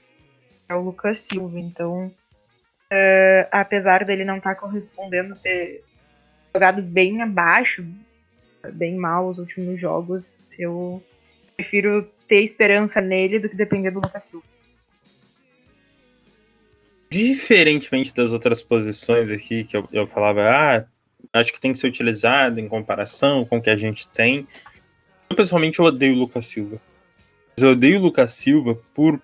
[0.67, 1.59] É o Lucas Silva.
[1.59, 5.83] Então, uh, apesar dele não estar tá correspondendo ter
[6.53, 7.85] jogado bem abaixo,
[8.73, 11.01] bem mal os últimos jogos, eu
[11.55, 14.45] prefiro ter esperança nele do que depender do Lucas Silva.
[17.09, 20.85] Diferentemente das outras posições aqui que eu, eu falava, ah,
[21.33, 24.47] acho que tem que ser utilizado em comparação com o que a gente tem.
[25.29, 26.81] Eu pessoalmente eu odeio o Lucas Silva.
[27.57, 29.21] Eu odeio o Lucas Silva por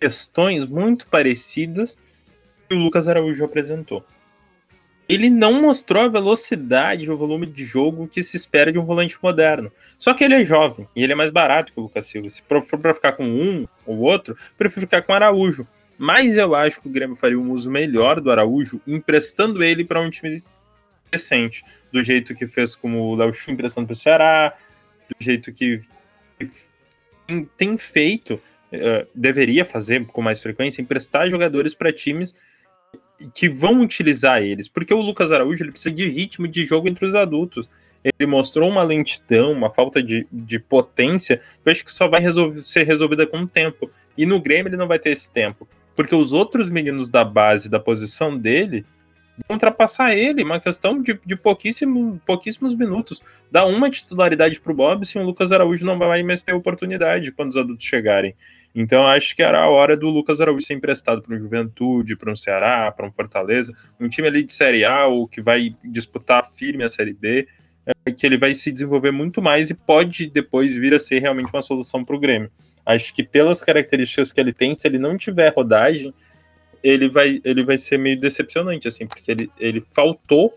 [0.00, 1.98] questões muito parecidas
[2.66, 4.02] que o Lucas Araújo apresentou
[5.08, 9.16] ele não mostrou a velocidade, o volume de jogo que se espera de um volante
[9.22, 9.70] moderno.
[9.98, 12.28] Só que ele é jovem e ele é mais barato que o Lucas Silva.
[12.28, 15.66] Se for para ficar com um ou outro, prefiro ficar com o Araújo.
[15.96, 20.00] Mas eu acho que o Grêmio faria um uso melhor do Araújo, emprestando ele para
[20.00, 20.42] um time
[21.10, 24.54] recente, do jeito que fez com o Léo Chu emprestando para o Ceará,
[25.08, 25.82] do jeito que
[27.56, 32.34] tem feito, uh, deveria fazer com mais frequência, emprestar jogadores para times
[33.34, 37.04] que vão utilizar eles, porque o Lucas Araújo ele precisa de ritmo de jogo entre
[37.04, 37.68] os adultos.
[38.04, 42.20] Ele mostrou uma lentidão, uma falta de, de potência, que eu acho que só vai
[42.20, 43.90] resolver, ser resolvida com o tempo.
[44.16, 47.68] E no Grêmio ele não vai ter esse tempo, porque os outros meninos da base,
[47.68, 48.84] da posição dele,
[49.48, 53.20] vão ultrapassar ele, uma questão de, de pouquíssimo, pouquíssimos minutos.
[53.50, 57.32] Dá uma titularidade para o Bob, se o Lucas Araújo não vai mais ter oportunidade
[57.32, 58.34] quando os adultos chegarem.
[58.78, 62.30] Então acho que era a hora do Lucas Araújo ser emprestado para um Juventude, para
[62.30, 66.46] um Ceará, para um Fortaleza, um time ali de Série A ou que vai disputar
[66.52, 67.48] firme a Série B,
[67.86, 71.50] é, que ele vai se desenvolver muito mais e pode depois vir a ser realmente
[71.50, 72.50] uma solução para o Grêmio.
[72.84, 76.12] Acho que pelas características que ele tem, se ele não tiver rodagem,
[76.82, 80.54] ele vai, ele vai ser meio decepcionante, assim, porque ele, ele faltou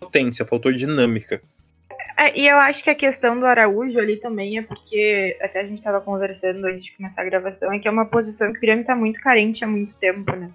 [0.00, 1.42] potência, faltou dinâmica.
[2.20, 5.64] É, e eu acho que a questão do Araújo ali também é porque, até a
[5.64, 8.60] gente estava conversando antes de começar a gravação, é que é uma posição que o
[8.60, 10.50] Grêmio está muito carente há muito tempo, né?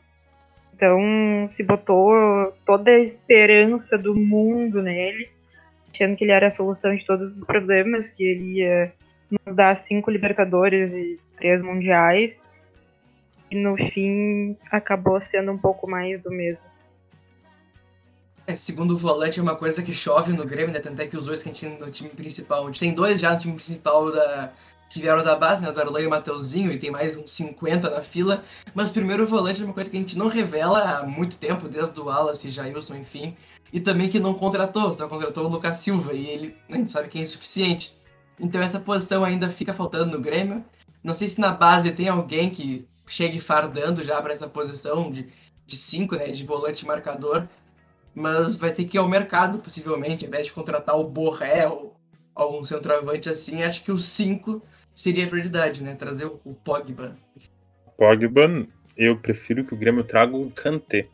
[0.75, 5.28] Então se botou toda a esperança do mundo nele,
[5.91, 8.93] achando que ele era a solução de todos os problemas, que ele ia
[9.32, 12.45] nos dar cinco Libertadores e três Mundiais.
[13.49, 16.75] E no fim acabou sendo um pouco mais do mesmo.
[18.48, 20.80] É, segundo volante, é uma coisa que chove no Grêmio, né?
[20.80, 22.64] Tanto é que os dois que a gente tem no time principal.
[22.64, 24.54] A gente tem dois já no time principal da,
[24.88, 25.70] que vieram da base, né?
[25.70, 28.44] O Darlan e o Mateuzinho, e tem mais uns 50 na fila.
[28.76, 32.00] Mas primeiro volante é uma coisa que a gente não revela há muito tempo, desde
[32.00, 33.36] o Wallace, Jailson, enfim.
[33.74, 37.10] E também que não contratou, só contratou o Lucas Silva, e ele a gente sabe
[37.10, 37.96] que é insuficiente.
[38.40, 40.64] Então essa posição ainda fica faltando no Grêmio.
[41.04, 45.28] Não sei se na base tem alguém que chegue fardando já para essa posição de
[45.68, 46.28] 5, né?
[46.28, 47.48] De volante marcador
[48.15, 51.93] mas vai ter que ir ao mercado, possivelmente, ao invés de contratar o Borré ou
[52.34, 54.62] algum centroavante assim, acho que o 5
[54.93, 55.95] seria a prioridade, né?
[55.95, 57.17] Trazer o, Pogba.
[57.97, 61.08] Pogba, eu prefiro que o Grêmio traga um Kanté.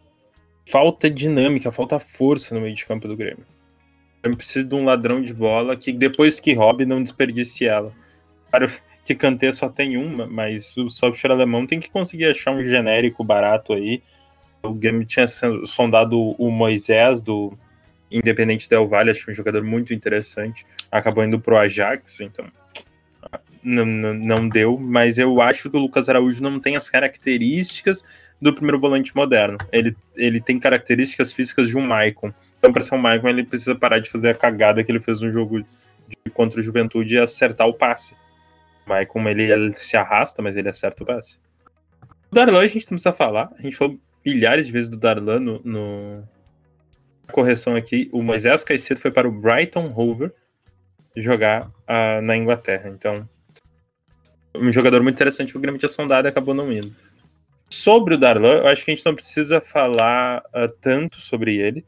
[0.67, 3.45] Falta dinâmica, falta força no meio de campo do Grêmio.
[4.21, 7.91] Eu preciso de um ladrão de bola que depois que roube não desperdice ela.
[8.51, 8.71] Claro
[9.03, 13.23] que Kanté só tem uma, mas o software alemão tem que conseguir achar um genérico
[13.23, 14.03] barato aí
[14.63, 17.57] o Grêmio tinha sondado o Moisés do
[18.11, 20.65] Independente Del Valle, acho um jogador muito interessante.
[20.91, 22.45] Acabou indo pro Ajax, então
[23.63, 28.03] não, não, não, deu, mas eu acho que o Lucas Araújo não tem as características
[28.41, 29.57] do primeiro volante moderno.
[29.71, 32.33] Ele, ele tem características físicas de um Maicon.
[32.57, 35.21] Então, para ser um Maicon, ele precisa parar de fazer a cagada que ele fez
[35.21, 38.15] no jogo de, contra o Juventude e acertar o passe.
[38.85, 41.37] O Maicon, ele, ele se arrasta, mas ele acerta o passe.
[42.31, 43.51] O Darlan, a gente não precisa falar.
[43.59, 46.23] A gente falou milhares de vezes do Darlan no, no...
[47.31, 48.09] correção aqui.
[48.11, 50.31] O Moisés Caicedo foi para o Brighton Hove
[51.15, 52.89] jogar uh, na Inglaterra.
[52.89, 53.27] Então,
[54.55, 56.93] um jogador muito interessante que o Grêmio tinha sondado e acabou não indo.
[57.69, 61.85] Sobre o Darlan, eu acho que a gente não precisa falar uh, tanto sobre ele,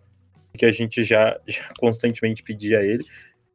[0.58, 3.04] que a gente já, já constantemente pedia a ele.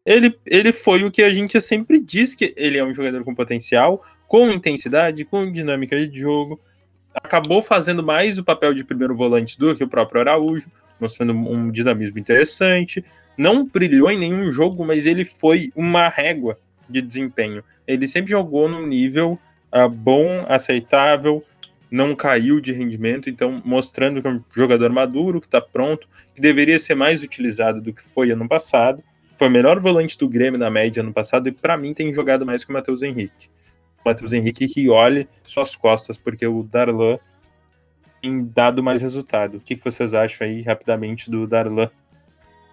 [0.05, 3.35] Ele, ele foi o que a gente sempre diz que ele é um jogador com
[3.35, 6.61] potencial, com intensidade, com dinâmica de jogo.
[7.23, 11.71] Acabou fazendo mais o papel de primeiro volante do que o próprio Araújo, mostrando um
[11.71, 13.05] dinamismo interessante.
[13.37, 16.59] Não brilhou em nenhum jogo, mas ele foi uma régua
[16.89, 17.63] de desempenho.
[17.87, 19.39] Ele sempre jogou num nível
[19.73, 21.45] uh, bom, aceitável,
[21.91, 26.41] não caiu de rendimento, então mostrando que é um jogador maduro, que está pronto, que
[26.41, 29.03] deveria ser mais utilizado do que foi ano passado.
[29.37, 32.45] Foi o melhor volante do Grêmio na média ano passado e para mim tem jogado
[32.45, 33.49] mais que o Matheus Henrique.
[34.09, 37.19] Matheus Henrique que olhe suas costas, porque o Darlan
[38.21, 39.59] tem dado mais resultado.
[39.59, 41.91] O que, que vocês acham aí rapidamente do Darlan?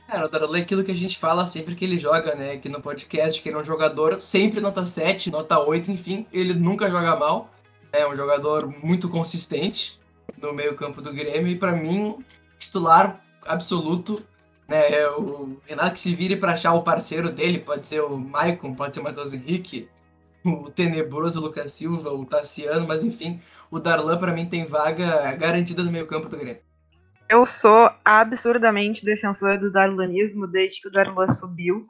[0.07, 2.53] Cara, o Darlan é aquilo que a gente fala sempre que ele joga, né?
[2.53, 6.53] Aqui no podcast, que ele é um jogador sempre nota 7, nota 8, enfim, ele
[6.53, 7.51] nunca joga mal.
[7.91, 9.99] É um jogador muito consistente
[10.37, 12.17] no meio-campo do Grêmio e para mim
[12.59, 14.21] titular absoluto,
[14.67, 14.91] né?
[14.91, 18.73] É o Renato que se vire para achar o parceiro dele, pode ser o Maicon,
[18.73, 19.87] pode ser o Matheus Henrique,
[20.45, 23.39] o tenebroso Lucas Silva, o Tassiano, mas enfim,
[23.71, 26.61] o Darlan para mim tem vaga garantida no meio-campo do Grêmio.
[27.27, 31.87] Eu sou absurdamente defensora do darlanismo desde que o Darlan subiu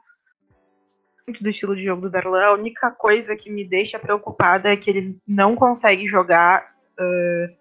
[1.40, 2.42] do estilo de jogo do Darlan.
[2.42, 6.72] A única coisa que me deixa preocupada é que ele não consegue jogar.
[6.98, 7.54] Uh,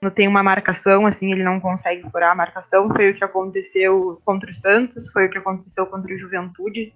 [0.00, 2.88] não tem uma marcação, assim, ele não consegue furar a marcação.
[2.88, 6.94] Foi o que aconteceu contra o Santos, foi o que aconteceu contra o Juventude.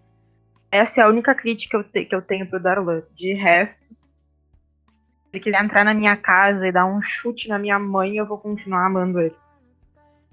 [0.75, 3.05] Essa é a única crítica que eu, te, que eu tenho pro Darlan.
[3.14, 7.79] De resto, se ele quiser entrar na minha casa e dar um chute na minha
[7.79, 9.37] mãe, eu vou continuar amando ele.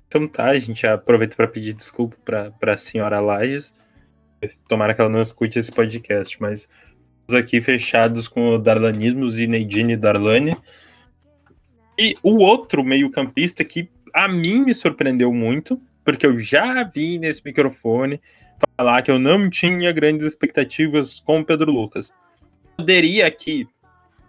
[0.07, 2.17] Então tá, a gente aproveita para pedir desculpa
[2.59, 3.71] para a senhora Lages.
[4.67, 6.67] Tomara que ela não escute esse podcast, mas
[7.19, 10.57] estamos aqui fechados com o Darlanismo, Zinedine Darlane.
[11.99, 17.43] E o outro meio-campista que a mim me surpreendeu muito, porque eu já vi nesse
[17.45, 18.19] microfone
[18.77, 22.11] falar que eu não tinha grandes expectativas com o Pedro Lucas.
[22.77, 23.67] Poderia aqui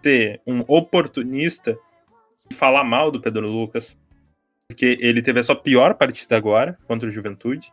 [0.01, 1.77] ser um oportunista
[2.49, 3.97] e falar mal do Pedro Lucas,
[4.67, 7.71] porque ele teve a sua pior partida agora contra o Juventude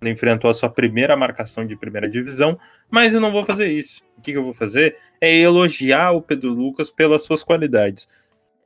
[0.00, 2.58] quando enfrentou a sua primeira marcação de primeira divisão,
[2.90, 4.02] mas eu não vou fazer isso.
[4.16, 8.08] O que, que eu vou fazer é elogiar o Pedro Lucas pelas suas qualidades.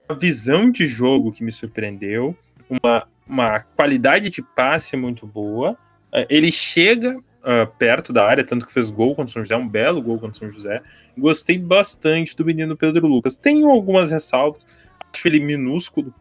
[0.09, 2.37] A visão de jogo que me surpreendeu,
[2.69, 5.77] uma, uma qualidade de passe muito boa.
[6.13, 9.57] É, ele chega uh, perto da área, tanto que fez gol contra o São José,
[9.57, 10.83] um belo gol contra o São José.
[11.17, 13.37] Gostei bastante do menino Pedro Lucas.
[13.37, 14.67] Tenho algumas ressalvas,
[15.13, 16.13] acho ele minúsculo,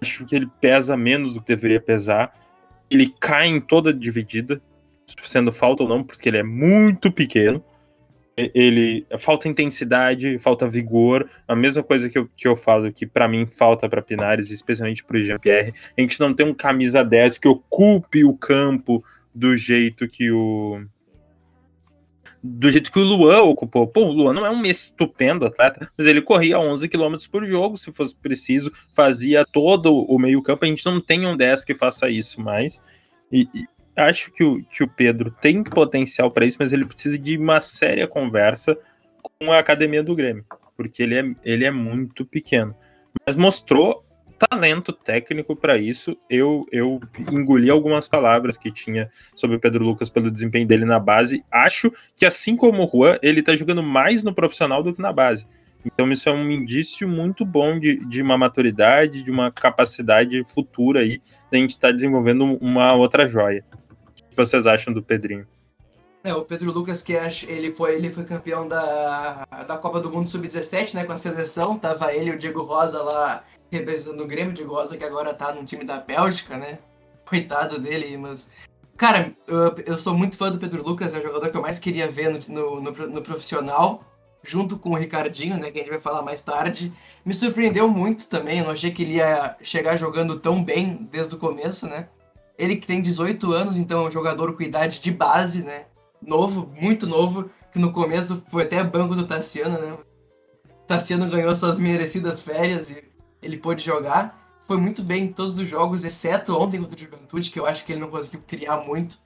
[0.00, 2.32] acho que ele pesa menos do que deveria pesar
[2.90, 4.60] ele cai em toda dividida,
[5.20, 7.64] sendo falta ou não, porque ele é muito pequeno.
[8.36, 13.28] Ele falta intensidade, falta vigor, a mesma coisa que eu, que eu falo que para
[13.28, 15.74] mim falta para Pinares, especialmente para o Jean-Pierre.
[15.96, 19.04] A gente não tem um camisa 10 que ocupe o campo
[19.34, 20.84] do jeito que o
[22.42, 23.86] do jeito que o Luan ocupou.
[23.86, 27.76] Pô, o Luan não é um estupendo atleta, mas ele corria 11 km por jogo,
[27.76, 30.64] se fosse preciso, fazia todo o meio-campo.
[30.64, 32.82] A gente não tem um 10 que faça isso mais.
[33.30, 37.18] E, e acho que o, que o Pedro tem potencial para isso, mas ele precisa
[37.18, 38.76] de uma séria conversa
[39.22, 40.44] com a academia do Grêmio,
[40.76, 42.74] porque ele é, ele é muito pequeno.
[43.26, 44.04] Mas mostrou
[44.48, 46.16] talento técnico para isso.
[46.28, 46.98] Eu, eu
[47.30, 51.44] engoli algumas palavras que tinha sobre o Pedro Lucas pelo desempenho dele na base.
[51.50, 55.12] Acho que, assim como o Juan, ele tá jogando mais no profissional do que na
[55.12, 55.46] base.
[55.84, 61.00] Então, isso é um indício muito bom de, de uma maturidade, de uma capacidade futura
[61.00, 61.20] aí,
[61.50, 63.64] da gente estar tá desenvolvendo uma outra joia.
[63.72, 65.46] O que vocês acham do Pedrinho?
[66.22, 70.28] É, o Pedro Lucas, que ele foi, ele foi campeão da, da Copa do Mundo
[70.28, 71.78] Sub-17, né, com a seleção.
[71.78, 74.50] Tava ele e o Diego Rosa lá representando o Grêmio.
[74.50, 76.78] O Diego Rosa que agora tá no time da Bélgica, né?
[77.24, 78.50] Coitado dele, mas...
[78.98, 81.78] Cara, eu, eu sou muito fã do Pedro Lucas, é o jogador que eu mais
[81.78, 84.04] queria ver no, no, no profissional,
[84.42, 86.92] junto com o Ricardinho, né, que a gente vai falar mais tarde.
[87.24, 91.34] Me surpreendeu muito também, eu não achei que ele ia chegar jogando tão bem desde
[91.34, 92.08] o começo, né?
[92.58, 95.86] Ele que tem 18 anos, então é um jogador com idade de base, né?
[96.20, 99.92] Novo, muito novo, que no começo foi até banco do Tassiano, né?
[99.92, 103.04] O Tassiano ganhou suas merecidas férias e
[103.40, 104.38] ele pôde jogar.
[104.60, 107.84] Foi muito bem em todos os jogos, exceto ontem contra o Juventude, que eu acho
[107.84, 109.18] que ele não conseguiu criar muito.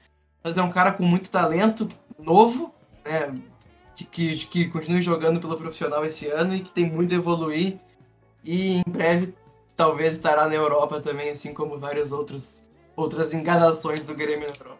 [0.43, 1.89] Mas é um cara com muito talento,
[2.19, 2.75] novo,
[3.05, 3.35] né?
[3.95, 7.79] Que, que, que continue jogando pelo profissional esse ano e que tem muito a evoluir.
[8.45, 9.35] E em breve
[9.77, 14.74] talvez estará na Europa também, assim como várias outros, outras enganações do Grêmio na Europa.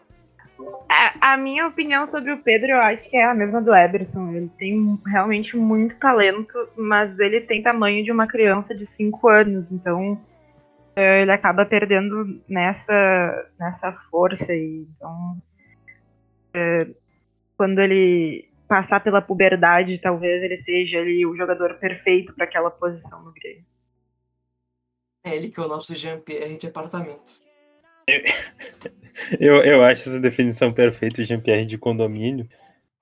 [0.87, 4.31] A, a, minha opinião sobre o Pedro, eu acho que é a mesma do Eberson.
[4.31, 9.71] Ele tem realmente muito talento, mas ele tem tamanho de uma criança de 5 anos,
[9.71, 10.19] então
[10.95, 14.53] é, ele acaba perdendo nessa, nessa força.
[14.53, 15.41] E, então,
[16.53, 16.87] é,
[17.57, 23.23] quando ele passar pela puberdade, talvez ele seja ali o jogador perfeito para aquela posição
[23.23, 23.65] no Grêmio.
[25.23, 27.44] É ele que é o nosso Jean-Pierre de apartamento.
[29.39, 32.47] Eu, eu acho essa definição perfeita, Jean-Pierre de condomínio,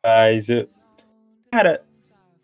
[0.04, 0.70] mas, eu,
[1.52, 1.84] cara,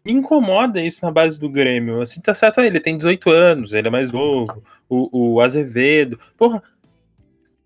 [0.03, 2.01] me incomoda isso na base do Grêmio.
[2.01, 6.19] Assim, tá certo, ele tem 18 anos, ele é mais novo, o, o Azevedo.
[6.37, 6.63] Porra,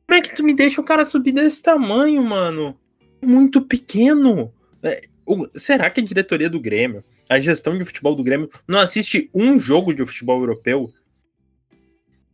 [0.07, 2.77] como é que tu me deixa o cara subir desse tamanho, mano?
[3.21, 4.53] Muito pequeno.
[4.81, 8.79] É, o, será que a diretoria do Grêmio, a gestão de futebol do Grêmio, não
[8.79, 10.91] assiste um jogo de futebol europeu?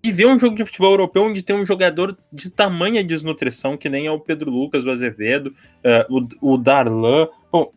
[0.01, 3.89] E ver um jogo de futebol europeu onde tem um jogador de tamanha desnutrição, que
[3.89, 7.27] nem é o Pedro Lucas, o Azevedo, uh, o, o Darlan.
[7.51, 7.73] Bom,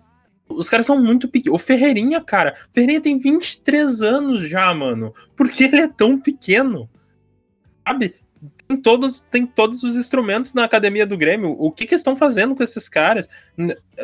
[0.49, 1.61] os caras são muito pequenos.
[1.61, 5.13] O Ferreirinha, cara, o Ferreirinha tem 23 anos já, mano.
[5.35, 6.89] Por que ele é tão pequeno?
[7.87, 8.15] Sabe?
[8.69, 11.57] Tem todos, tem todos os instrumentos na academia do Grêmio.
[11.59, 13.29] O que, que estão fazendo com esses caras?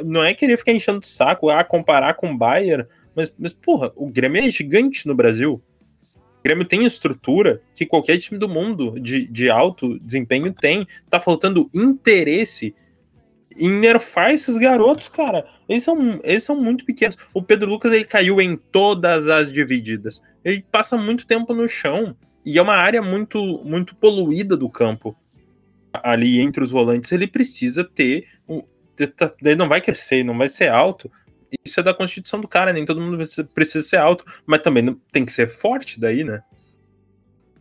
[0.04, 3.92] Não é querer ficar enchendo o saco, ah, comparar com o Bayern, mas, mas, porra,
[3.96, 5.62] o Grêmio é gigante no Brasil.
[6.38, 10.86] O Grêmio tem estrutura que qualquer time do mundo de, de alto desempenho tem.
[11.10, 12.74] Tá faltando interesse
[13.56, 15.46] em nerfar esses garotos, cara.
[15.68, 17.16] Eles são, eles são muito pequenos.
[17.34, 20.22] O Pedro Lucas ele caiu em todas as divididas.
[20.44, 22.16] Ele passa muito tempo no chão.
[22.44, 25.16] E é uma área muito, muito poluída do campo.
[25.92, 28.26] Ali entre os volantes, ele precisa ter.
[28.48, 28.62] Um,
[29.42, 31.10] ele não vai crescer, não vai ser alto,
[31.64, 33.22] isso é da constituição do cara, nem todo mundo
[33.54, 36.42] precisa ser alto, mas também tem que ser forte daí, né?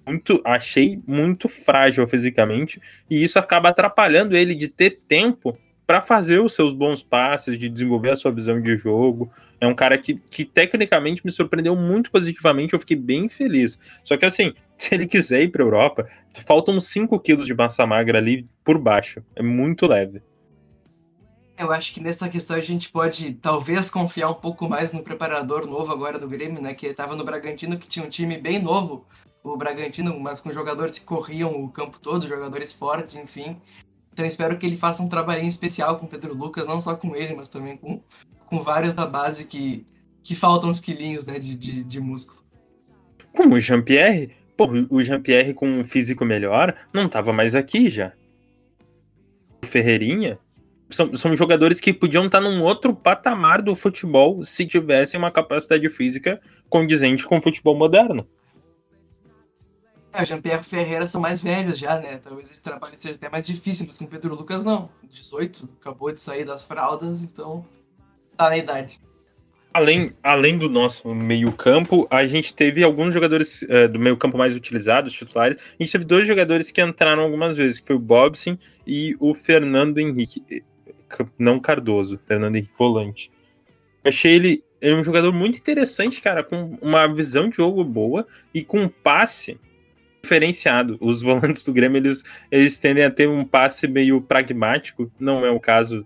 [0.06, 5.58] Muito, achei muito frágil fisicamente, e isso acaba atrapalhando ele de ter tempo
[5.88, 9.32] para fazer os seus bons passes, de desenvolver a sua visão de jogo.
[9.60, 13.80] É um cara que, que tecnicamente me surpreendeu muito positivamente, eu fiquei bem feliz.
[14.04, 16.06] Só que assim, se ele quiser ir para Europa,
[16.46, 19.24] faltam 5 quilos de massa magra ali por baixo.
[19.34, 20.22] É muito leve.
[21.58, 25.66] Eu acho que nessa questão a gente pode talvez confiar um pouco mais no preparador
[25.66, 26.74] novo agora do Grêmio, né?
[26.74, 29.08] Que estava no Bragantino, que tinha um time bem novo,
[29.43, 33.58] o Bragantino, mas com jogadores que corriam o campo todo, jogadores fortes, enfim.
[34.14, 37.16] Então espero que ele faça um trabalhinho especial com o Pedro Lucas, não só com
[37.16, 38.01] ele, mas também com,
[38.45, 39.84] com vários da base que,
[40.24, 42.43] que faltam uns quilinhos né, de, de, de músculo.
[43.36, 44.32] Como o Jean-Pierre?
[44.55, 48.14] Pô, o Jean-Pierre com um físico melhor não estava mais aqui já.
[49.64, 50.39] O Ferreirinha
[50.90, 55.88] são, são jogadores que podiam estar num outro patamar do futebol se tivessem uma capacidade
[55.90, 58.28] física condizente com o futebol moderno.
[60.14, 62.18] É, Jean-Pierre Ferreira são mais velhos já, né?
[62.18, 64.90] Talvez esse trabalho seja até mais difícil, mas com o Pedro Lucas não.
[65.10, 67.64] 18, acabou de sair das fraldas, então
[68.36, 69.00] tá na idade.
[69.74, 75.14] Além, além do nosso meio-campo, a gente teve alguns jogadores uh, do meio-campo mais utilizados,
[75.14, 75.58] titulares.
[75.58, 78.58] A gente teve dois jogadores que entraram algumas vezes, que foi o Bobson
[78.88, 80.42] e o Fernando Henrique
[81.38, 83.32] não Cardoso, Fernando Henrique Volante.
[84.03, 88.64] Achei ele, ele um jogador muito interessante, cara, com uma visão de jogo boa e
[88.64, 89.60] com um passe
[90.22, 90.97] diferenciado.
[90.99, 95.51] Os volantes do Grêmio, eles, eles tendem a ter um passe meio pragmático, não é
[95.51, 96.05] o caso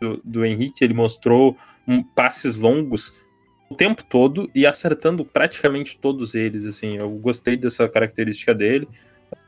[0.00, 3.12] do, do Henrique, ele mostrou um, passes longos
[3.68, 8.86] o tempo todo e acertando praticamente todos eles, assim, eu gostei dessa característica dele.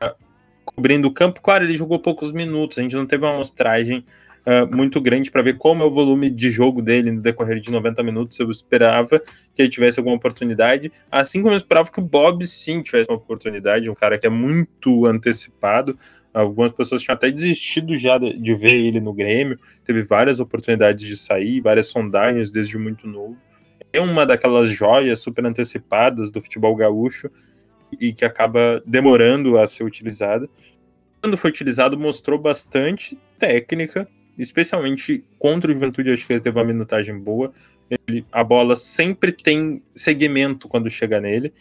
[0.03, 0.14] Uh,
[0.64, 4.05] cobrindo o campo, claro, ele jogou poucos minutos, a gente não teve uma amostragem
[4.47, 7.70] uh, muito grande para ver como é o volume de jogo dele no decorrer de
[7.70, 8.38] 90 minutos.
[8.38, 9.20] Eu esperava
[9.55, 13.16] que ele tivesse alguma oportunidade, assim como eu esperava que o Bob sim tivesse uma
[13.16, 15.99] oportunidade, um cara que é muito antecipado.
[16.32, 19.59] Algumas pessoas tinham até desistido já de, de ver ele no Grêmio.
[19.84, 23.36] Teve várias oportunidades de sair, várias sondagens desde muito novo.
[23.92, 27.30] É uma daquelas joias super antecipadas do futebol gaúcho
[28.01, 30.49] e que acaba demorando a ser utilizada.
[31.22, 34.09] Quando foi utilizado, mostrou bastante técnica,
[34.39, 37.53] especialmente contra o Juventude, acho que ele teve uma minutagem boa.
[37.91, 41.53] Ele, a bola sempre tem segmento quando chega nele.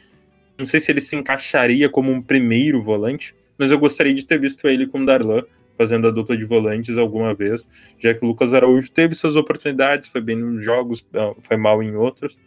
[0.57, 4.39] Não sei se ele se encaixaria como um primeiro volante, mas eu gostaria de ter
[4.39, 5.43] visto ele com o Darlan
[5.78, 7.67] fazendo a dupla de volantes alguma vez,
[7.99, 11.05] já que o Lucas Araújo teve suas oportunidades, foi bem nos jogos,
[11.41, 12.38] foi mal em outros.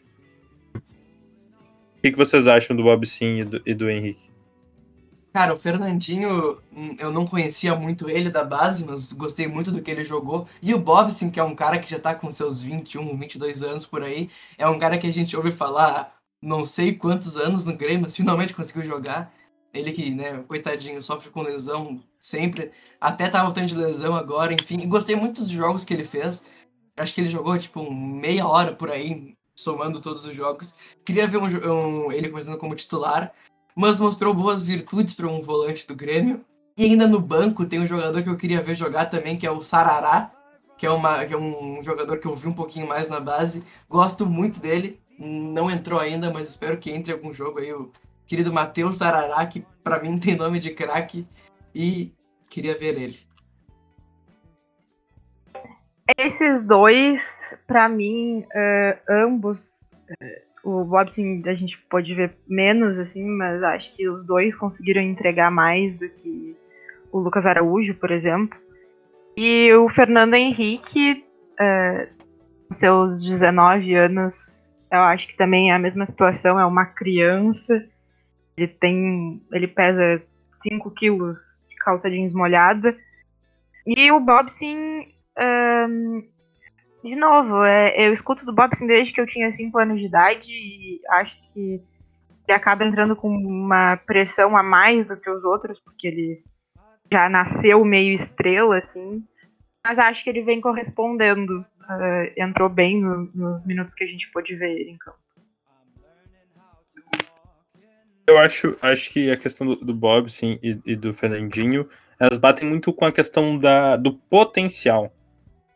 [1.98, 4.30] O que, vocês acham do Bob Sim e do, e do Henrique?
[5.36, 9.82] Cara, o Fernandinho, hum, eu não conhecia muito ele da base, mas gostei muito do
[9.82, 10.48] que ele jogou.
[10.62, 13.84] E o Bobson, que é um cara que já tá com seus 21, 22 anos
[13.84, 17.76] por aí, é um cara que a gente ouve falar não sei quantos anos no
[17.76, 19.30] Grêmio, mas finalmente conseguiu jogar.
[19.74, 24.78] Ele que, né, coitadinho, sofre com lesão sempre, até tá voltando de lesão agora, enfim.
[24.80, 26.42] E gostei muito dos jogos que ele fez.
[26.96, 30.74] Acho que ele jogou, tipo, meia hora por aí, somando todos os jogos.
[31.04, 33.34] Queria ver um, um, ele começando como titular
[33.76, 36.42] mas mostrou boas virtudes para um volante do Grêmio.
[36.78, 39.50] E ainda no banco tem um jogador que eu queria ver jogar também, que é
[39.50, 40.30] o Sarará,
[40.78, 43.64] que é, uma, que é um jogador que eu vi um pouquinho mais na base.
[43.88, 44.98] Gosto muito dele.
[45.18, 47.72] Não entrou ainda, mas espero que entre algum jogo aí.
[47.72, 47.90] O
[48.26, 51.26] querido Matheus Tarará, que pra mim tem nome de craque.
[51.74, 52.14] E
[52.48, 53.18] queria ver ele.
[56.16, 63.24] Esses dois, para mim, uh, ambos, uh, o Bobson a gente pode ver menos, assim,
[63.24, 66.56] mas acho que os dois conseguiram entregar mais do que
[67.12, 68.58] o Lucas Araújo, por exemplo.
[69.36, 72.08] E o Fernando Henrique, uh,
[72.66, 74.34] com seus 19 anos,
[74.90, 77.86] eu acho que também é a mesma situação, é uma criança.
[78.56, 79.40] Ele tem.
[79.52, 80.20] ele pesa
[80.68, 81.38] 5 quilos
[81.68, 82.96] de calça jeans molhada.
[83.86, 85.06] E o Bobson
[85.38, 86.24] um,
[87.06, 90.50] de novo, é, eu escuto do Bobson desde que eu tinha 5 anos de idade
[90.50, 91.80] e acho que
[92.46, 96.42] ele acaba entrando com uma pressão a mais do que os outros, porque ele
[97.10, 99.24] já nasceu meio estrela, assim.
[99.84, 101.64] Mas acho que ele vem correspondendo.
[101.88, 105.18] Uh, entrou bem no, nos minutos que a gente pôde ver ele em campo.
[108.26, 111.88] Eu acho, acho que a questão do, do Bob sim, e, e, do Fernandinho,
[112.18, 115.12] elas batem muito com a questão da, do potencial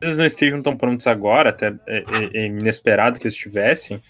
[0.00, 4.00] vezes não estejam tão prontos agora, até é, é, é inesperado que estivessem,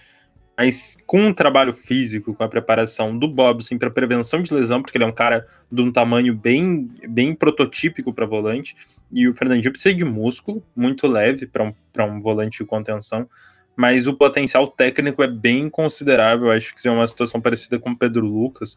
[0.56, 4.82] mas com o trabalho físico, com a preparação do Bob, assim, para prevenção de lesão,
[4.82, 8.76] porque ele é um cara de um tamanho bem, bem prototípico para volante,
[9.10, 11.74] e o Fernandinho precisa de músculo, muito leve para um,
[12.14, 13.28] um volante de contenção,
[13.74, 16.50] mas o potencial técnico é bem considerável.
[16.50, 18.76] Acho que é uma situação parecida com o Pedro Lucas,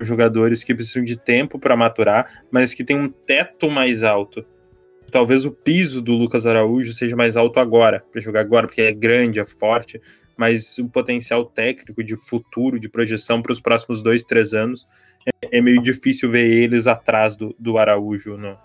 [0.00, 4.44] jogadores que precisam de tempo para maturar, mas que tem um teto mais alto
[5.10, 8.92] talvez o piso do Lucas Araújo seja mais alto agora, para jogar agora, porque é
[8.92, 10.00] grande, é forte,
[10.36, 14.86] mas o potencial técnico de futuro, de projeção para os próximos dois, três anos,
[15.26, 18.56] é, é, meio difícil ver eles atrás do, do Araújo no,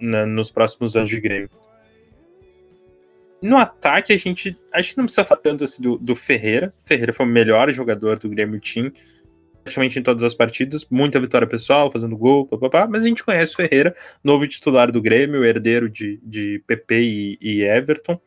[0.00, 1.50] na, nos próximos anos de Grêmio.
[3.40, 6.74] No ataque, a gente acho que não precisa falar tanto assim do, do Ferreira.
[6.82, 8.92] Ferreira foi o melhor jogador do Grêmio Team
[9.66, 13.52] praticamente em todas as partidas, muita vitória pessoal, fazendo gol, papapá, mas a gente conhece
[13.52, 18.20] o Ferreira, novo titular do Grêmio, herdeiro de, de PP e, e Everton.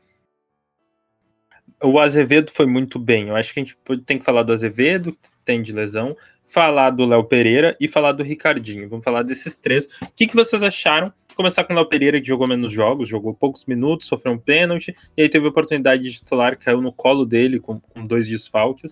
[1.82, 3.30] O Azevedo foi muito bem.
[3.30, 6.16] Eu acho que a gente tem que falar do Azevedo, que tem de lesão,
[6.46, 8.90] falar do Léo Pereira e falar do Ricardinho.
[8.90, 9.86] Vamos falar desses três.
[9.86, 11.14] O que, que vocês acharam?
[11.36, 14.94] Começar com o Léo Pereira, que jogou menos jogos, jogou poucos minutos, sofreu um pênalti,
[15.16, 18.92] e aí teve a oportunidade de titular, caiu no colo dele com, com dois desfalques.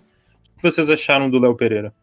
[0.54, 1.94] O que vocês acharam do Léo Pereira?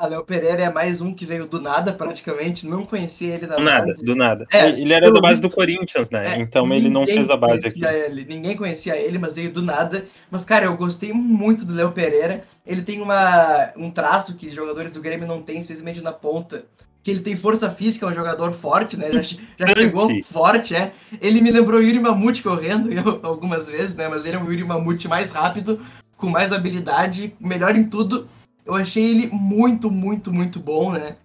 [0.00, 2.66] A Léo Pereira é mais um que veio do nada, praticamente.
[2.66, 4.46] Não conhecia ele da do nada, do nada.
[4.50, 6.36] É, ele era da base do Corinthians, né?
[6.36, 7.84] É, então ele não fez a base aqui.
[7.84, 10.06] Ele, ninguém conhecia ele, mas veio do nada.
[10.30, 12.42] Mas, cara, eu gostei muito do Léo Pereira.
[12.66, 16.64] Ele tem uma, um traço que jogadores do Grêmio não têm, especialmente na ponta.
[17.02, 19.12] Que ele tem força física, é um jogador forte, né?
[19.12, 20.92] Já, já chegou forte, é.
[21.20, 24.08] Ele me lembrou o Yuri Mamute correndo eu, algumas vezes, né?
[24.08, 25.78] Mas ele é um Yuri Mamute mais rápido,
[26.16, 28.26] com mais habilidade, melhor em tudo
[28.64, 31.16] eu achei ele muito, muito, muito bom, né?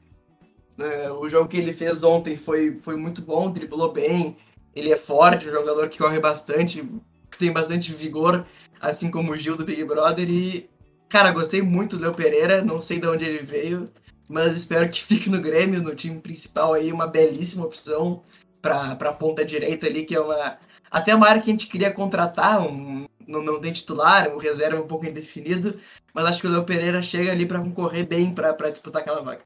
[0.77, 4.35] É, o jogo que ele fez ontem foi, foi muito bom, driblou bem,
[4.75, 6.83] ele é forte, um jogador que corre bastante,
[7.31, 8.45] que tem bastante vigor,
[8.79, 10.29] assim como o Gil do Big Brother.
[10.29, 10.69] E,
[11.07, 13.89] cara, gostei muito do Leo Pereira, não sei de onde ele veio,
[14.29, 18.21] mas espero que fique no Grêmio, no time principal aí, uma belíssima opção
[18.61, 20.57] para a ponta direita ali, que é uma.
[20.89, 24.77] Até uma área que a gente queria contratar, um, não, não tem titular, o reserva
[24.77, 25.79] é um pouco indefinido,
[26.13, 29.43] mas acho que o Léo Pereira chega ali para concorrer bem para disputar aquela vaga.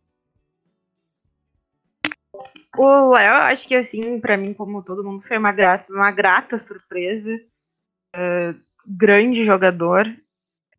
[2.78, 6.58] O Léo, acho que assim, para mim, como todo mundo, foi uma grata, uma grata
[6.58, 7.36] surpresa.
[8.16, 8.58] Uh,
[8.88, 10.08] grande jogador.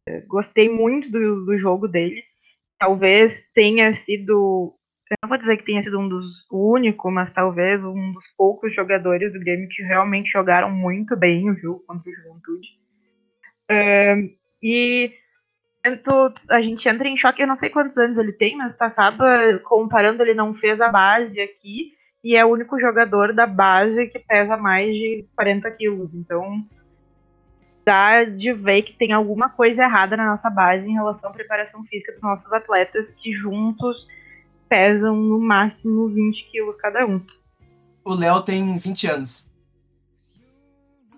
[0.08, 2.22] Uh, gostei muito do, do jogo dele.
[2.78, 4.74] Talvez tenha sido.
[5.10, 8.74] Eu não vou dizer que tenha sido um dos únicos, mas talvez um dos poucos
[8.74, 12.79] jogadores do Grêmio que realmente jogaram muito bem o jogo contra o Juventude.
[13.70, 15.12] Uh, e
[16.48, 19.58] a gente entra em choque, eu não sei quantos anos ele tem, mas tu acaba
[19.64, 21.92] comparando, ele não fez a base aqui,
[22.22, 26.10] e é o único jogador da base que pesa mais de 40 quilos.
[26.12, 26.66] Então,
[27.84, 31.82] dá de ver que tem alguma coisa errada na nossa base em relação à preparação
[31.84, 34.06] física dos nossos atletas, que juntos
[34.68, 37.24] pesam no máximo 20 quilos cada um.
[38.04, 39.49] O Léo tem 20 anos.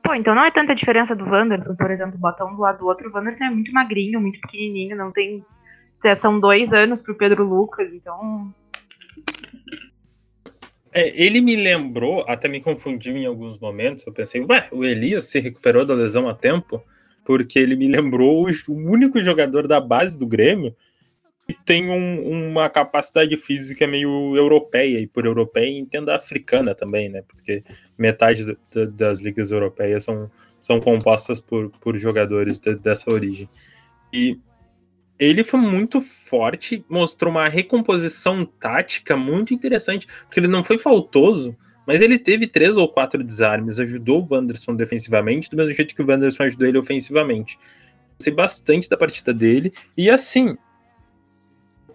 [0.03, 2.87] Pô, então não é tanta diferença do Wanderson, por exemplo, botar um do lado do
[2.87, 3.09] outro.
[3.09, 5.45] O Wanderson é muito magrinho, muito pequenininho, não tem.
[6.05, 8.53] É, são dois anos pro Pedro Lucas, então.
[10.93, 14.05] É, ele me lembrou, até me confundiu em alguns momentos.
[14.05, 16.83] Eu pensei, ué, o Elias se recuperou da lesão a tempo,
[17.25, 20.75] porque ele me lembrou o único jogador da base do Grêmio
[21.65, 27.23] tem um, uma capacidade física meio europeia, e por europeia entenda africana também, né?
[27.27, 27.63] Porque
[27.99, 28.57] metade
[28.95, 30.31] das ligas europeias são,
[30.61, 33.49] são compostas por, por jogadores de, dessa origem.
[34.13, 34.39] E
[35.19, 41.57] ele foi muito forte, mostrou uma recomposição tática muito interessante, porque ele não foi faltoso,
[41.87, 46.03] mas ele teve três ou quatro desarmes, ajudou o Wanderson defensivamente, do mesmo jeito que
[46.03, 47.59] o Wanderson ajudou ele ofensivamente.
[48.17, 50.57] Gostei bastante da partida dele, e assim,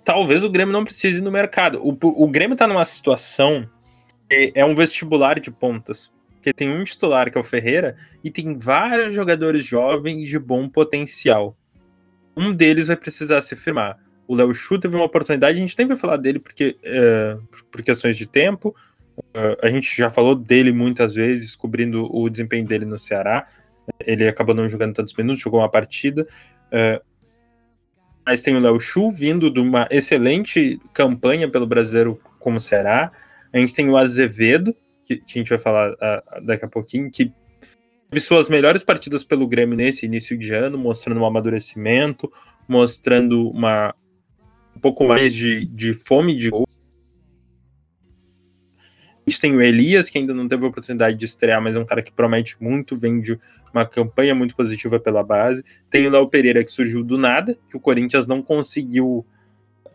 [0.08, 1.80] talvez o Grêmio não precise no mercado.
[1.86, 3.70] O, o Grêmio tá numa situação,
[4.30, 8.32] é, é um vestibular de pontas, que tem um titular que é o Ferreira, e
[8.32, 11.58] tem vários jogadores jovens de bom potencial
[12.38, 13.98] um deles vai precisar se firmar.
[14.28, 17.36] O Léo Chu teve uma oportunidade, a gente nem vai falar dele porque é,
[17.72, 18.76] por questões de tempo.
[19.18, 23.48] Uh, a gente já falou dele muitas vezes, cobrindo o desempenho dele no Ceará.
[24.06, 26.28] Ele acabou não jogando tantos minutos, jogou uma partida.
[26.68, 27.04] Uh,
[28.28, 33.10] mas tem o Léo Chu vindo de uma excelente campanha pelo brasileiro como Ceará.
[33.54, 34.76] A gente tem o Azevedo,
[35.06, 37.32] que, que a gente vai falar uh, daqui a pouquinho, que
[38.10, 42.30] teve suas melhores partidas pelo Grêmio nesse início de ano, mostrando um amadurecimento,
[42.68, 43.96] mostrando uma
[44.76, 46.68] um pouco mais de, de fome de gol.
[49.28, 51.80] A gente tem o Elias, que ainda não teve a oportunidade de estrear, mas é
[51.80, 53.38] um cara que promete muito, vem de
[53.74, 55.66] uma campanha muito positiva pela base.
[55.90, 59.26] Tem o Léo Pereira, que surgiu do nada, que o Corinthians não conseguiu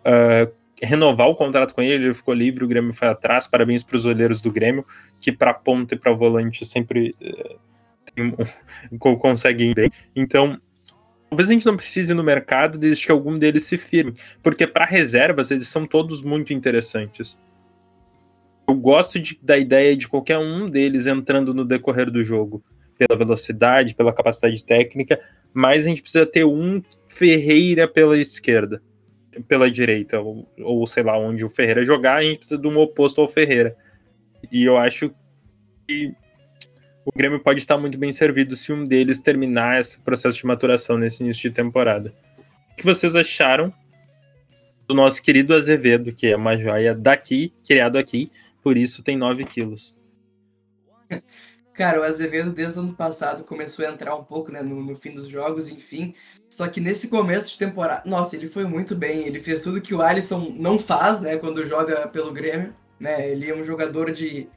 [0.01, 0.53] uh,
[0.83, 3.47] renovar o contrato com ele, ele ficou livre, o Grêmio foi atrás.
[3.47, 4.85] Parabéns para os olheiros do Grêmio,
[5.19, 7.15] que para ponta e para volante sempre.
[7.19, 7.73] Uh,
[9.19, 9.91] conseguem bem.
[10.15, 10.61] Então,
[11.31, 14.13] talvez a gente não precise ir no mercado desde que algum deles se firme,
[14.43, 17.39] porque para reservas eles são todos muito interessantes.
[18.69, 22.63] Eu gosto de, da ideia de qualquer um deles entrando no decorrer do jogo,
[22.97, 25.21] pela velocidade, pela capacidade técnica,
[25.53, 28.83] mas a gente precisa ter um Ferreira pela esquerda,
[29.49, 32.79] pela direita, ou, ou sei lá, onde o Ferreira jogar, a gente precisa de um
[32.79, 33.77] oposto ao Ferreira.
[34.51, 35.13] E eu acho
[35.87, 36.15] que
[37.05, 40.97] o Grêmio pode estar muito bem servido se um deles terminar esse processo de maturação
[40.97, 42.15] nesse início de temporada.
[42.73, 43.73] O que vocês acharam
[44.87, 48.31] do nosso querido Azevedo, que é uma joia daqui, criado aqui,
[48.63, 49.95] por isso tem 9 quilos?
[51.75, 54.95] Cara, o Azevedo desde o ano passado começou a entrar um pouco, né, no, no,
[54.95, 56.15] fim dos jogos, enfim.
[56.49, 59.27] Só que nesse começo de temporada, nossa, ele foi muito bem.
[59.27, 63.31] Ele fez tudo que o Alisson não faz, né, quando joga pelo Grêmio, né?
[63.31, 64.49] Ele é um jogador de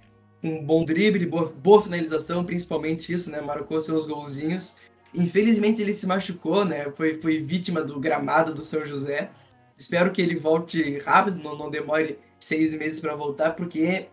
[0.44, 3.40] um bom drible, boa, boa finalização, principalmente isso, né?
[3.40, 4.76] Marcou seus golzinhos.
[5.14, 6.92] Infelizmente ele se machucou, né?
[6.92, 9.32] Foi, foi vítima do gramado do São José.
[9.78, 14.08] Espero que ele volte rápido, não, não demore seis meses para voltar, porque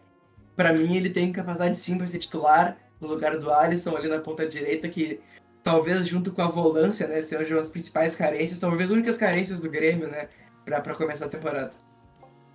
[0.56, 4.18] para mim ele tem capacidade sim para ser titular no lugar do Alisson ali na
[4.18, 5.20] ponta direita, que
[5.62, 9.70] talvez junto com a volância, né, sejam as principais carências, talvez as únicas carências do
[9.70, 10.28] Grêmio, né,
[10.64, 11.70] para começar a temporada.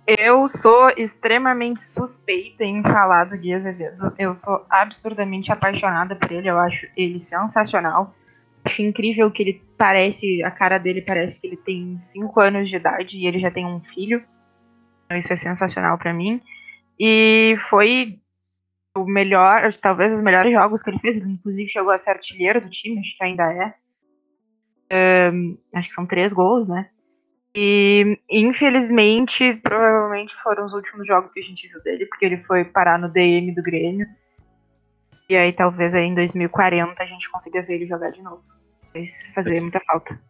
[0.06, 4.10] Eu sou extremamente suspeita em falar do Gui Azevedo.
[4.18, 6.48] Eu sou absurdamente apaixonada por ele.
[6.48, 8.14] Eu acho ele sensacional.
[8.64, 12.76] Acho incrível que ele parece, a cara dele parece que ele tem 5 anos de
[12.76, 14.24] idade e ele já tem um filho.
[15.08, 16.40] Então, isso é sensacional para mim.
[17.00, 18.18] E foi
[18.94, 21.16] o melhor, talvez os melhores jogos que ele fez.
[21.16, 25.32] Ele, inclusive, chegou a ser artilheiro do time, acho que ainda é.
[25.32, 26.90] Um, acho que são três gols, né?
[27.54, 32.64] E infelizmente, provavelmente foram os últimos jogos que a gente viu dele, porque ele foi
[32.64, 34.06] parar no DM do Grêmio.
[35.28, 38.42] E aí talvez aí em 2040 a gente consiga ver ele jogar de novo.
[38.92, 39.04] Vai
[39.34, 40.20] fazer muita falta.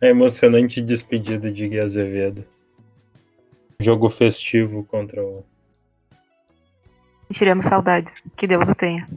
[0.00, 2.44] É emocionante despedida de Gui Azevedo.
[3.80, 5.44] Jogo festivo contra o.
[7.32, 8.22] Tiramos saudades.
[8.36, 9.08] Que Deus o tenha.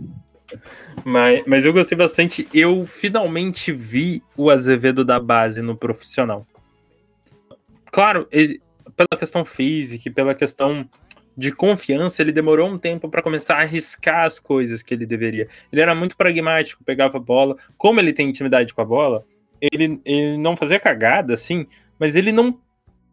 [1.04, 2.48] Mas, mas eu gostei bastante.
[2.54, 6.46] Eu finalmente vi o Azevedo da base no profissional
[7.96, 8.28] claro,
[8.94, 10.86] pela questão física, pela questão
[11.38, 15.48] de confiança, ele demorou um tempo para começar a arriscar as coisas que ele deveria.
[15.72, 17.56] Ele era muito pragmático, pegava a bola.
[17.78, 19.24] Como ele tem intimidade com a bola,
[19.62, 21.66] ele, ele não fazia cagada, assim,
[21.98, 22.60] mas ele não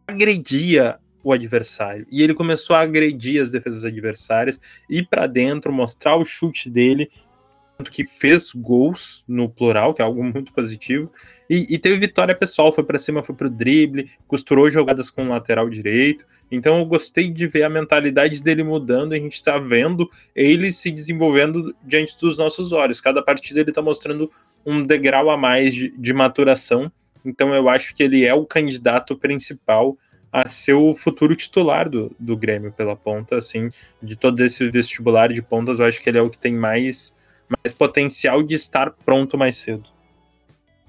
[0.05, 2.05] agredia o adversário.
[2.11, 4.59] E ele começou a agredir as defesas adversárias,
[4.89, 7.09] ir para dentro, mostrar o chute dele
[7.89, 11.11] que fez gols no plural, que é algo muito positivo,
[11.49, 15.29] e, e teve vitória pessoal, foi para cima, foi pro drible, costurou jogadas com o
[15.29, 16.25] lateral direito.
[16.51, 20.91] Então eu gostei de ver a mentalidade dele mudando, a gente está vendo ele se
[20.91, 23.01] desenvolvendo diante dos nossos olhos.
[23.01, 24.31] Cada partida ele está mostrando
[24.65, 26.91] um degrau a mais de, de maturação.
[27.25, 29.97] Então eu acho que ele é o candidato principal
[30.33, 33.69] a ser o futuro titular do, do Grêmio pela ponta, assim,
[34.01, 37.15] de todo esse vestibular de pontas, eu acho que ele é o que tem mais
[37.47, 39.87] mais potencial de estar pronto mais cedo.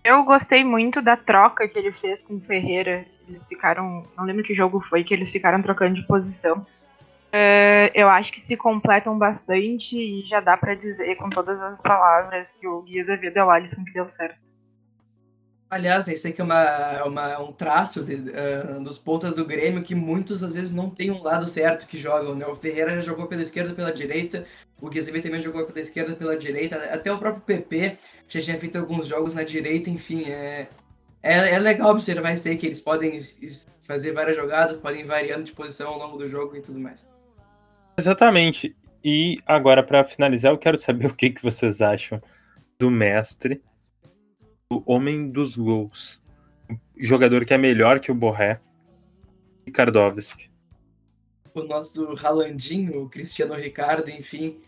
[0.03, 3.05] Eu gostei muito da troca que ele fez com o Ferreira.
[3.29, 4.07] Eles ficaram.
[4.17, 6.59] Não lembro que jogo foi que eles ficaram trocando de posição.
[6.59, 11.81] Uh, eu acho que se completam bastante e já dá para dizer com todas as
[11.81, 14.44] palavras que o Guia da Vida é o Alisson que deu certo.
[15.75, 19.93] Aliás, isso aqui é uma, uma, um traço de, uh, dos pontas do Grêmio que
[19.93, 22.37] muitos às vezes não tem um lado certo que jogam.
[22.37, 22.47] Né?
[22.47, 24.47] O Ferreira já jogou pela esquerda pela direita,
[24.81, 27.97] o Guizzi também jogou pela esquerda pela direita, até o próprio PP
[28.29, 30.69] já tinha feito alguns jogos na direita, enfim, é,
[31.21, 33.19] é, é legal observar isso aí, que eles podem
[33.81, 37.11] fazer várias jogadas, podem ir variando de posição ao longo do jogo e tudo mais.
[37.99, 38.77] Exatamente.
[39.03, 42.23] E agora, para finalizar, eu quero saber o que, que vocês acham
[42.79, 43.61] do mestre,
[44.75, 46.23] do homem dos gols.
[46.71, 48.61] O jogador que é melhor que o Borré,
[49.67, 50.51] Ricardovski.
[51.55, 54.59] O nosso Ralandinho, o Cristiano Ricardo, enfim.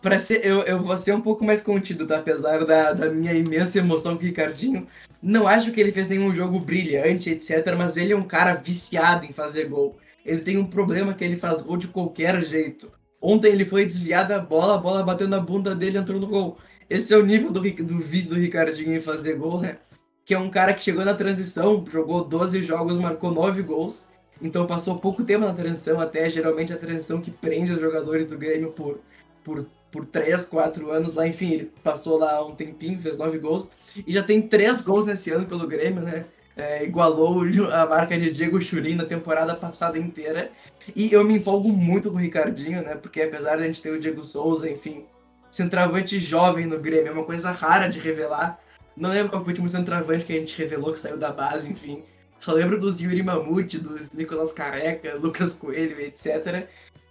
[0.00, 2.18] Pra ser, eu, eu vou ser um pouco mais contido, tá?
[2.18, 4.86] Apesar da, da minha imensa emoção com o Ricardinho.
[5.22, 7.74] Não acho que ele fez nenhum jogo brilhante, etc.
[7.76, 11.36] Mas ele é um cara viciado em fazer gol ele tem um problema que ele
[11.36, 12.92] faz gol de qualquer jeito.
[13.20, 16.26] Ontem ele foi desviado a bola, a bola bateu na bunda dele e entrou no
[16.26, 16.58] gol.
[16.90, 19.76] Esse é o nível do, do vício do Ricardinho em fazer gol, né?
[20.24, 24.08] Que é um cara que chegou na transição, jogou 12 jogos, marcou 9 gols.
[24.42, 28.36] Então passou pouco tempo na transição, até geralmente a transição que prende os jogadores do
[28.36, 28.98] Grêmio por,
[29.44, 31.26] por, por 3, 4 anos lá.
[31.28, 33.70] Enfim, ele passou lá um tempinho, fez 9 gols.
[34.04, 36.24] E já tem 3 gols nesse ano pelo Grêmio, né?
[36.60, 40.50] é, igualou a marca de Diego Churin na temporada passada inteira.
[40.94, 42.94] E eu me empolgo muito com o Ricardinho, né?
[42.96, 45.04] Porque apesar de a gente ter o Diego Souza, enfim,
[45.50, 48.60] centroavante jovem no Grêmio, é uma coisa rara de revelar.
[48.96, 51.70] Não lembro qual foi o último centroavante que a gente revelou que saiu da base,
[51.70, 52.02] enfim.
[52.38, 56.68] Só lembro dos Yuri Mamute, dos Nicolas Careca, Lucas Coelho, etc.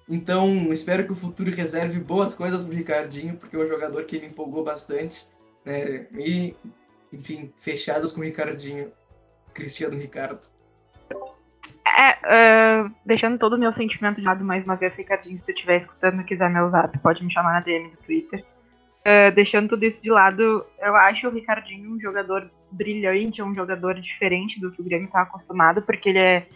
[0.07, 4.19] Então, espero que o futuro reserve boas coisas pro Ricardinho, porque é um jogador que
[4.19, 5.23] me empolgou bastante.
[5.63, 6.07] Né?
[6.17, 6.55] E,
[7.13, 8.91] enfim, fechados com o Ricardinho.
[9.53, 10.47] Cristiano Ricardo.
[11.97, 15.51] É, uh, deixando todo o meu sentimento de lado mais uma vez, Ricardinho, se tu
[15.51, 18.43] estiver escutando e quiser meu zap, pode me chamar na DM do Twitter.
[18.99, 23.95] Uh, deixando tudo isso de lado, eu acho o Ricardinho um jogador brilhante, um jogador
[23.95, 26.47] diferente do que o Grêmio está acostumado, porque ele é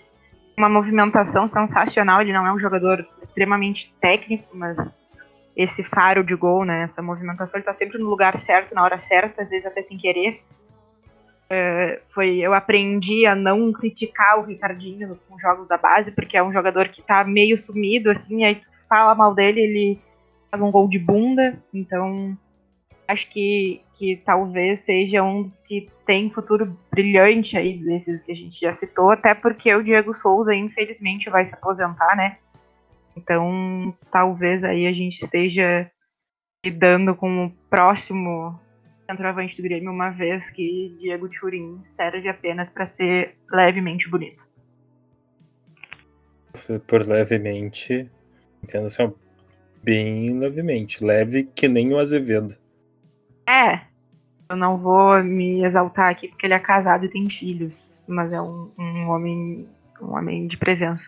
[0.57, 4.77] uma movimentação sensacional, ele não é um jogador extremamente técnico, mas
[5.55, 8.97] esse faro de gol, né, essa movimentação, ele tá sempre no lugar certo, na hora
[8.97, 10.43] certa, às vezes até sem querer.
[11.55, 16.43] É, foi eu aprendi a não criticar o Ricardinho com jogos da base, porque é
[16.43, 19.99] um jogador que tá meio sumido, assim, aí tu fala mal dele, ele
[20.49, 22.35] faz um gol de bunda, então
[23.07, 28.35] acho que, que talvez seja um dos que tem futuro brilhante aí, desses que a
[28.35, 32.37] gente já citou, até porque o Diego Souza, infelizmente, vai se aposentar, né?
[33.15, 35.87] Então, talvez aí a gente esteja
[36.65, 38.59] lidando com o próximo
[39.09, 44.51] centroavante do Grêmio, uma vez que Diego Turin serve apenas para ser levemente bonito.
[46.87, 48.09] Por levemente,
[48.63, 49.13] entendo assim,
[49.83, 52.55] bem levemente, leve que nem o Azevedo.
[53.47, 53.81] É,
[54.49, 58.41] eu não vou me exaltar aqui porque ele é casado e tem filhos, mas é
[58.41, 59.67] um, um homem,
[60.01, 61.07] um homem de presença.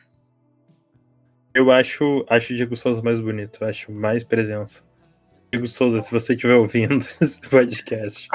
[1.53, 4.84] Eu acho, acho o Diego Souza mais bonito, acho mais presença.
[5.55, 8.27] Diego Souza, se você estiver ouvindo esse podcast,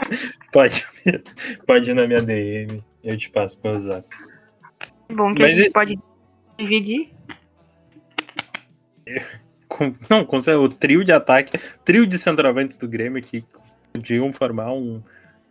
[0.50, 0.86] pode,
[1.66, 4.08] pode ir na minha DM, eu te passo meu zap.
[5.12, 5.70] Bom que Mas a gente e...
[5.70, 5.98] pode
[6.56, 7.10] dividir.
[9.68, 13.44] Com, não, com o trio de ataque, trio de centroavantes do Grêmio que
[13.92, 15.02] podiam formar um,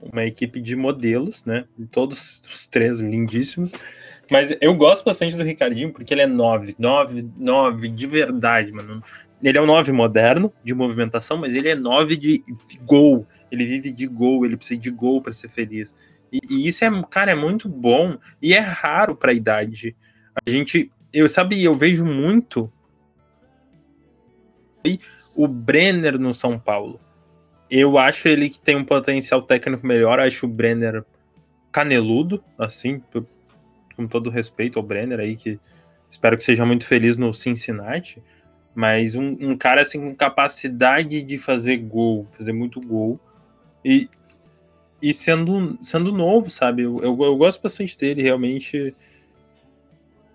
[0.01, 1.65] uma equipe de modelos, né?
[1.91, 3.71] Todos os três lindíssimos.
[4.29, 9.03] Mas eu gosto bastante do Ricardinho porque ele é 9, 9, 9 de verdade, mano.
[9.41, 12.43] Ele é um 9 moderno, de movimentação, mas ele é 9 de
[12.83, 13.25] gol.
[13.51, 15.95] Ele vive de gol, ele precisa de gol para ser feliz.
[16.31, 19.95] E, e, isso é, cara, é muito bom e é raro para a idade.
[20.45, 22.71] A gente, eu sabe, eu vejo muito
[25.35, 26.99] o Brenner no São Paulo.
[27.69, 31.03] Eu acho ele que tem um potencial técnico melhor, acho o Brenner
[31.71, 33.01] caneludo, assim,
[33.95, 35.59] com todo respeito ao Brenner aí, que
[36.07, 38.23] espero que seja muito feliz no Cincinnati.
[38.73, 43.19] Mas um, um, cara assim com capacidade de fazer gol, fazer muito gol.
[43.83, 44.09] E,
[45.01, 46.83] e sendo, sendo novo, sabe?
[46.83, 48.95] Eu, eu, eu, gosto bastante dele, realmente.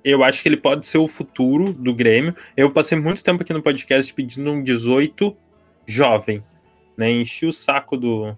[0.02, 2.34] Eu acho que ele pode ser o futuro do Grêmio.
[2.56, 5.34] Eu passei muito tempo aqui no podcast pedindo um 18
[5.86, 6.42] jovem.
[6.98, 7.10] Né?
[7.10, 8.36] Enchi o saco do,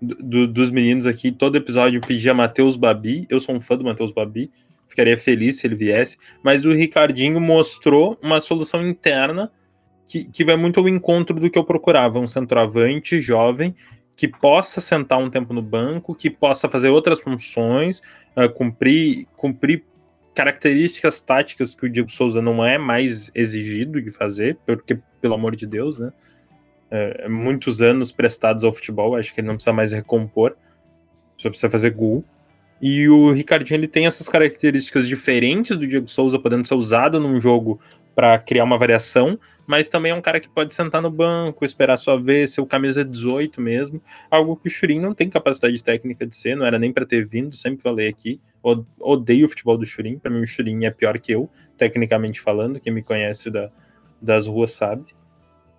[0.00, 1.30] do, dos meninos aqui.
[1.30, 3.26] Todo episódio eu pedia Matheus Babi.
[3.30, 4.50] Eu sou um fã do Matheus Babi
[4.98, 9.52] ficaria feliz se ele viesse, mas o Ricardinho mostrou uma solução interna
[10.04, 13.74] que, que vai muito ao encontro do que eu procurava, um centroavante jovem
[14.16, 18.02] que possa sentar um tempo no banco, que possa fazer outras funções,
[18.36, 19.84] uh, cumprir, cumprir
[20.34, 25.54] características táticas que o Diego Souza não é mais exigido de fazer, porque, pelo amor
[25.54, 26.12] de Deus, né?
[26.90, 30.56] É, muitos anos prestados ao futebol, acho que ele não precisa mais recompor,
[31.36, 32.24] só precisa fazer gol.
[32.80, 37.40] E o Ricardinho ele tem essas características diferentes do Diego Souza, podendo ser usado num
[37.40, 37.80] jogo
[38.14, 41.96] para criar uma variação, mas também é um cara que pode sentar no banco, esperar
[41.96, 46.26] sua vez, ser o camisa 18 mesmo, algo que o Churin não tem capacidade técnica
[46.26, 48.40] de ser, não era nem para ter vindo, sempre falei aqui,
[48.98, 52.80] odeio o futebol do Churin, para mim o Churin é pior que eu, tecnicamente falando,
[52.80, 53.70] quem me conhece da,
[54.20, 55.04] das ruas sabe.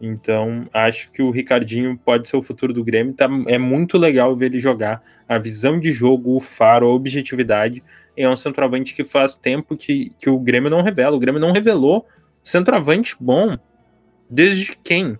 [0.01, 3.13] Então, acho que o Ricardinho pode ser o futuro do Grêmio.
[3.13, 5.01] Tá, é muito legal ver ele jogar.
[5.27, 7.83] A visão de jogo, o faro, a objetividade.
[8.15, 11.15] É um centroavante que faz tempo que, que o Grêmio não revela.
[11.15, 12.07] O Grêmio não revelou
[12.41, 13.57] centroavante bom.
[14.29, 15.19] Desde quem?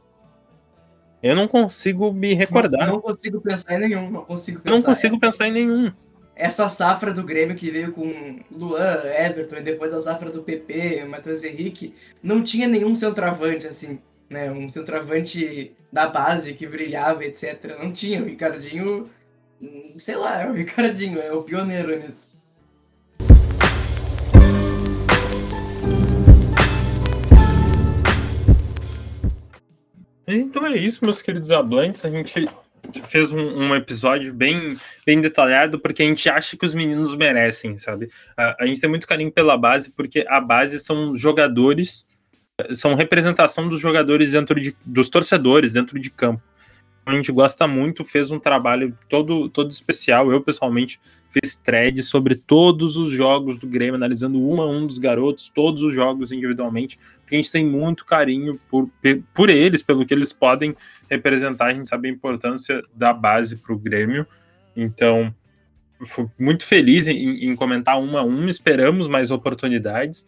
[1.22, 2.88] Eu não consigo me recordar.
[2.88, 4.10] Não, não consigo pensar em nenhum.
[4.10, 5.92] Não consigo pensar, não consigo pensar em nenhum.
[6.34, 11.04] Essa safra do Grêmio que veio com Luan, Everton e depois a safra do PP,
[11.04, 14.00] Matheus Henrique, não tinha nenhum centroavante assim
[14.30, 14.52] né?
[14.52, 17.78] Um centroavante da base que brilhava, etc.
[17.80, 18.22] Não tinha.
[18.22, 19.10] O Ricardinho,
[19.98, 22.38] sei lá, é o Ricardinho, é o pioneiro nisso.
[30.28, 32.06] Mas então é isso, meus queridos hablantes.
[32.06, 32.48] A gente
[33.08, 37.78] fez um, um, episódio bem, bem detalhado porque a gente acha que os meninos merecem,
[37.78, 38.12] sabe?
[38.38, 42.06] A, a gente tem muito carinho pela base porque a base são jogadores
[42.72, 46.42] são representação dos jogadores dentro de, dos torcedores dentro de campo.
[47.06, 50.32] A gente gosta muito, fez um trabalho todo, todo especial.
[50.32, 55.00] Eu, pessoalmente, fiz thread sobre todos os jogos do Grêmio, analisando um a um dos
[55.00, 58.88] garotos, todos os jogos individualmente, porque a gente tem muito carinho por,
[59.34, 60.76] por eles, pelo que eles podem
[61.10, 61.68] representar.
[61.68, 64.28] A gente sabe a importância da base para o Grêmio.
[64.76, 65.34] Então,
[66.06, 68.48] fui muito feliz em, em comentar um a um.
[68.48, 70.28] Esperamos mais oportunidades.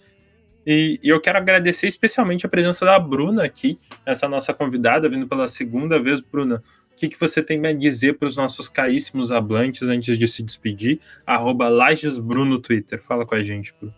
[0.65, 5.27] E, e, eu quero agradecer especialmente a presença da Bruna aqui, essa nossa convidada, vindo
[5.27, 6.61] pela segunda vez, Bruna.
[6.91, 10.43] O que, que você tem a dizer para os nossos caríssimos hablantes antes de se
[10.43, 10.99] despedir?
[11.25, 11.67] Arroba
[12.61, 13.01] Twitter.
[13.01, 13.95] Fala com a gente, Bruno.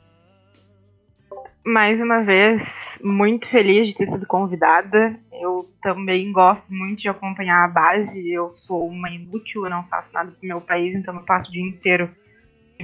[1.66, 5.18] Mais uma vez, muito feliz de ter sido convidada.
[5.32, 8.30] Eu também gosto muito de acompanhar a base.
[8.32, 11.52] Eu sou uma inútil, eu não faço nada pro meu país, então eu passo o
[11.54, 12.10] dia inteiro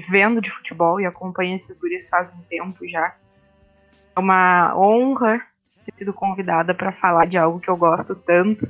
[0.10, 3.16] vendo de futebol e acompanho esses guris faz um tempo já.
[4.16, 5.42] É uma honra
[5.86, 8.66] ter sido convidada para falar de algo que eu gosto tanto.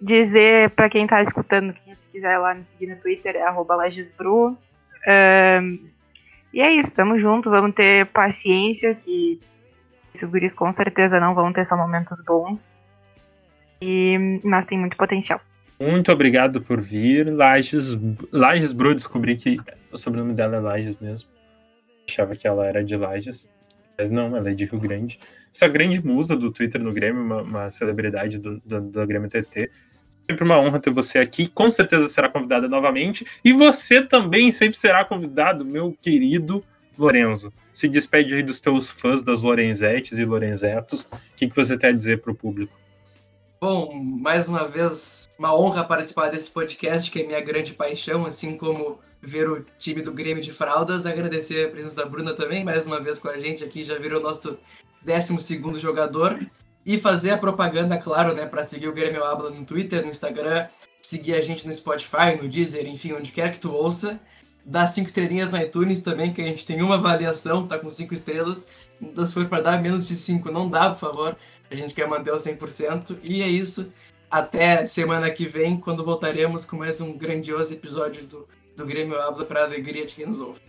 [0.00, 4.56] Dizer para quem está escutando que se quiser lá me seguir no Twitter é @lagesbru.
[6.52, 9.40] E é isso, tamo junto, vamos ter paciência que
[10.14, 12.72] esses guris com certeza não vão ter só momentos bons.
[13.82, 15.40] E, mas tem muito potencial.
[15.80, 17.98] Muito obrigado por vir, Lages,
[18.30, 19.58] Lages Bru, descobri que
[19.90, 21.28] o sobrenome dela é Lages mesmo.
[22.08, 23.50] Achava que ela era de Lages.
[23.96, 25.18] Mas não, ela é de Rio Grande.
[25.54, 29.70] Essa grande musa do Twitter no Grêmio, uma, uma celebridade do, do, do Grêmio TT.
[30.28, 31.46] Sempre uma honra ter você aqui.
[31.46, 33.26] Com certeza será convidada novamente.
[33.44, 36.64] E você também sempre será convidado, meu querido
[36.98, 37.52] Lorenzo.
[37.72, 41.02] Se despede aí dos teus fãs das Lorenzetes e Lorenzetos.
[41.02, 42.72] O que, que você tem a dizer para o público?
[43.60, 48.56] Bom, mais uma vez, uma honra participar desse podcast, que é minha grande paixão, assim
[48.56, 51.06] como ver o time do Grêmio de fraldas.
[51.06, 54.20] Agradecer a presença da Bruna também, mais uma vez com a gente aqui, já virou
[54.20, 54.58] nosso
[55.02, 56.38] 12 jogador.
[56.86, 60.68] E fazer a propaganda, claro, né, para seguir o Grêmio Habla no Twitter, no Instagram,
[61.00, 64.20] seguir a gente no Spotify, no Deezer, enfim, onde quer que tu ouça.
[64.66, 68.14] Dá cinco estrelinhas no iTunes também, que a gente tem uma avaliação, tá com cinco
[68.14, 68.68] estrelas.
[69.00, 71.36] Então, se for para dar menos de cinco, não dá, por favor.
[71.70, 73.18] A gente quer manter o 100%.
[73.22, 73.90] E é isso.
[74.30, 79.44] Até semana que vem, quando voltaremos com mais um grandioso episódio do do Grêmio Habla
[79.44, 80.60] para a alegria de quem nos ouve.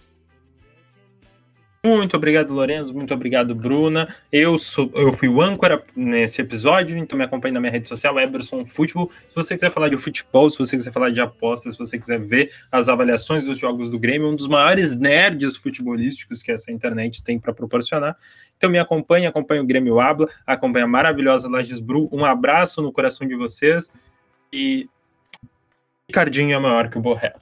[1.85, 2.91] Muito obrigado, Lorenzo.
[2.95, 4.07] Muito obrigado, Bruna.
[4.31, 8.19] Eu sou, eu fui o âncora nesse episódio, então me acompanhe na minha rede social,
[8.19, 9.11] Eberson Futebol.
[9.29, 12.19] Se você quiser falar de futebol, se você quiser falar de apostas, se você quiser
[12.19, 17.23] ver as avaliações dos jogos do Grêmio, um dos maiores nerds futebolísticos que essa internet
[17.23, 18.17] tem para proporcionar.
[18.57, 22.09] Então me acompanhe, acompanhe o Grêmio Habla, acompanhe a maravilhosa Lages Bru.
[22.11, 23.91] Um abraço no coração de vocês
[24.51, 24.89] e
[26.07, 27.35] Ricardinho é maior que o Borré.